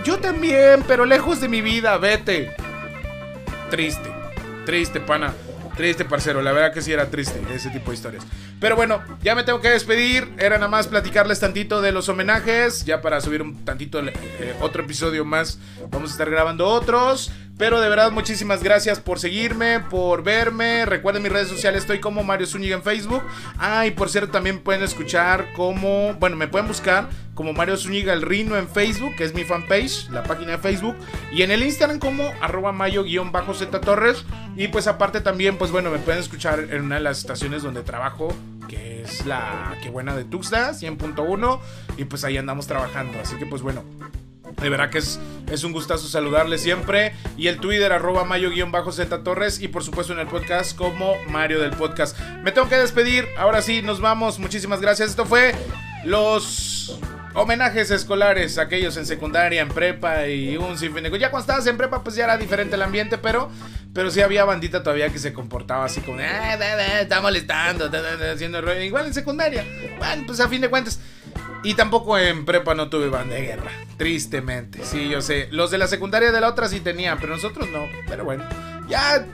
Yo 0.05 0.19
también, 0.19 0.85
pero 0.87 1.05
lejos 1.05 1.41
de 1.41 1.49
mi 1.49 1.61
vida, 1.61 1.97
vete. 1.99 2.55
Triste, 3.71 4.11
triste, 4.67 5.01
pana. 5.01 5.33
Triste, 5.77 6.05
parcero. 6.05 6.41
La 6.41 6.53
verdad 6.53 6.73
que 6.73 6.83
sí 6.83 6.93
era 6.93 7.11
triste 7.11 7.41
ese 7.53 7.71
tipo 7.71 7.91
de 7.91 7.97
historias. 7.97 8.25
Pero 8.61 8.77
bueno, 8.77 9.03
ya 9.23 9.35
me 9.35 9.43
tengo 9.43 9.61
que 9.61 9.71
despedir. 9.71 10.33
Era 10.39 10.57
nada 10.57 10.69
más 10.69 10.87
platicarles 10.87 11.41
tantito 11.41 11.83
de 11.83 11.93
los 11.93 12.09
homenajes. 12.09 12.85
Ya 12.85 13.03
para 13.03 13.21
subir 13.21 13.43
un 13.43 13.65
tantito 13.65 14.01
eh, 14.01 14.13
otro 14.61 14.85
episodio 14.85 15.25
más. 15.25 15.59
Vamos 15.91 16.11
a 16.11 16.13
estar 16.13 16.31
grabando 16.31 16.67
otros. 16.67 17.33
Pero 17.57 17.81
de 17.81 17.89
verdad, 17.89 18.11
muchísimas 18.11 18.65
gracias 18.65 18.99
por 18.99 19.21
seguirme, 19.21 19.79
por 19.79 20.25
verme. 20.25 20.87
Recuerden 20.87 21.23
mis 21.23 21.31
redes 21.31 21.49
sociales, 21.49 21.83
estoy 21.83 22.01
como 22.01 22.25
Mario 22.25 22.49
Zúñiga 22.49 22.75
en 22.75 22.83
Facebook. 22.83 23.23
Ah, 23.59 23.87
y 23.87 23.93
por 23.93 24.11
cierto, 24.11 24.33
también 24.33 24.59
pueden 24.59 24.83
escuchar 24.83 25.53
como. 25.55 26.15
Bueno, 26.15 26.35
me 26.35 26.49
pueden 26.49 26.67
buscar 26.67 27.09
como 27.35 27.53
Mario 27.53 27.77
Zúñiga 27.77 28.13
el 28.13 28.23
Rino 28.23 28.57
en 28.57 28.69
Facebook, 28.69 29.17
que 29.17 29.25
es 29.25 29.35
mi 29.35 29.45
fanpage, 29.45 30.09
la 30.11 30.23
página 30.23 30.53
de 30.53 30.59
Facebook. 30.59 30.97
Y 31.33 31.43
en 31.43 31.51
el 31.51 31.63
Instagram 31.63 31.99
como 31.99 32.25
arroba 32.41 32.73
mayo-z 32.73 33.81
torres. 33.81 34.25
Y 34.57 34.69
pues 34.69 34.87
aparte 34.87 35.21
también, 35.21 35.59
pues 35.59 35.71
bueno, 35.71 35.91
me 35.91 35.99
pueden 35.99 36.21
escuchar 36.21 36.61
en 36.71 36.83
una 36.83 36.97
de 36.97 37.01
las 37.01 37.19
estaciones 37.19 37.63
donde 37.63 37.83
trabajo, 37.83 38.29
que 38.69 39.03
es 39.03 39.27
la 39.27 39.77
que 39.83 39.91
buena 39.91 40.15
de 40.15 40.25
Tuxta, 40.25 40.71
100.1. 40.71 41.61
Y 41.97 42.05
pues 42.05 42.25
ahí 42.25 42.37
andamos 42.37 42.67
trabajando. 42.67 43.19
Así 43.21 43.37
que 43.37 43.47
pues 43.47 43.63
bueno, 43.63 43.83
de 44.63 44.69
verdad 44.69 44.91
que 44.91 44.99
es, 44.99 45.19
es 45.51 45.65
un 45.65 45.73
gustazo 45.73 46.07
saludarle 46.07 46.59
siempre. 46.59 47.15
Y 47.37 47.49
el 47.49 47.59
Twitter, 47.59 47.93
arroba 47.93 48.25
mayo-z 48.25 49.25
torres. 49.25 49.61
Y 49.61 49.67
por 49.67 49.83
supuesto 49.83 50.13
en 50.13 50.21
el 50.21 50.29
podcast 50.29 50.77
como 50.77 51.15
Mario 51.29 51.61
del 51.61 51.73
Podcast. 51.73 52.17
Me 52.45 52.53
tengo 52.53 52.69
que 52.69 52.77
despedir. 52.77 53.27
Ahora 53.37 53.61
sí, 53.61 53.83
nos 53.83 54.01
vamos. 54.01 54.39
Muchísimas 54.39 54.81
gracias. 54.81 55.11
Esto 55.11 55.27
fue 55.27 55.53
los 56.05 56.99
homenajes 57.35 57.91
escolares, 57.91 58.59
aquellos 58.59 58.97
en 58.97 59.07
secundaria, 59.07 59.61
en 59.61 59.69
prepa 59.69 60.27
y 60.29 60.57
un 60.57 60.79
sinfín 60.79 61.03
de 61.05 61.19
Ya 61.19 61.31
cuando 61.31 61.41
estabas 61.41 61.67
en 61.67 61.77
prepa, 61.77 62.03
pues 62.03 62.17
ya 62.17 62.25
era 62.25 62.37
diferente 62.39 62.77
el 62.77 62.83
ambiente, 62.83 63.19
pero, 63.19 63.51
pero 63.93 64.11
sí 64.11 64.21
había 64.21 64.45
bandita 64.45 64.83
todavía 64.83 65.09
que 65.11 65.19
se 65.19 65.33
comportaba 65.33 65.85
así 65.85 66.01
como, 66.01 66.21
eh, 66.21 66.59
está 67.01 67.21
molestando, 67.21 67.91
haciendo 68.33 68.61
ruido. 68.61 68.81
Igual 68.83 69.07
en 69.07 69.15
secundaria. 69.15 69.65
Bueno, 69.99 70.25
pues 70.27 70.41
a 70.41 70.49
fin 70.49 70.61
de 70.61 70.71
cuentas. 70.71 71.01
Y 71.65 71.75
tampoco 71.75 72.19
en 72.19 72.45
prepa 72.45 72.75
no 72.75 72.89
tuve 72.91 73.09
banda 73.09 73.35
de 73.35 73.43
guerra. 73.43 73.71
Tristemente. 73.97 74.85
Sí, 74.85 75.09
yo 75.09 75.23
sé. 75.23 75.49
Los 75.51 75.71
de 75.71 75.79
la 75.79 75.87
secundaria 75.87 76.31
de 76.31 76.41
la 76.41 76.49
otra 76.49 76.69
sí 76.69 76.81
tenían, 76.81 77.19
pero 77.19 77.35
nosotros 77.35 77.69
no. 77.71 77.81
Pero 78.07 78.25
bueno, 78.25 78.45
ya 78.87 79.27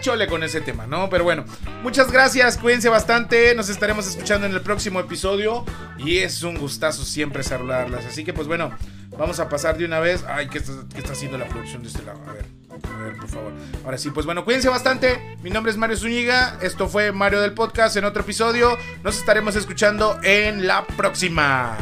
chole 0.00 0.26
con 0.26 0.42
ese 0.42 0.60
tema, 0.60 0.86
¿no? 0.86 1.08
Pero 1.10 1.24
bueno, 1.24 1.44
muchas 1.82 2.10
gracias, 2.10 2.58
cuídense 2.58 2.88
bastante, 2.88 3.54
nos 3.54 3.68
estaremos 3.68 4.06
escuchando 4.06 4.46
en 4.46 4.52
el 4.52 4.60
próximo 4.60 5.00
episodio 5.00 5.64
y 5.98 6.18
es 6.18 6.42
un 6.42 6.56
gustazo 6.56 7.04
siempre 7.04 7.42
saludarlas. 7.42 8.04
Así 8.06 8.24
que 8.24 8.32
pues 8.32 8.46
bueno, 8.46 8.72
vamos 9.16 9.40
a 9.40 9.48
pasar 9.48 9.76
de 9.76 9.84
una 9.84 10.00
vez. 10.00 10.24
Ay, 10.28 10.48
¿qué 10.48 10.58
está, 10.58 11.12
haciendo 11.12 11.38
la 11.38 11.46
producción 11.46 11.82
de 11.82 11.88
este 11.88 12.02
lado? 12.02 12.20
A 12.28 12.32
ver, 12.32 12.46
a 12.70 13.02
ver, 13.02 13.16
por 13.16 13.28
favor. 13.28 13.52
Ahora 13.84 13.98
sí, 13.98 14.10
pues 14.10 14.26
bueno, 14.26 14.44
cuídense 14.44 14.68
bastante. 14.68 15.36
Mi 15.42 15.50
nombre 15.50 15.70
es 15.70 15.78
Mario 15.78 15.96
Zúñiga, 15.96 16.58
esto 16.62 16.88
fue 16.88 17.12
Mario 17.12 17.40
del 17.40 17.52
Podcast 17.52 17.96
en 17.96 18.04
otro 18.04 18.22
episodio. 18.22 18.76
Nos 19.02 19.18
estaremos 19.18 19.56
escuchando 19.56 20.18
en 20.22 20.66
la 20.66 20.86
próxima. 20.86 21.76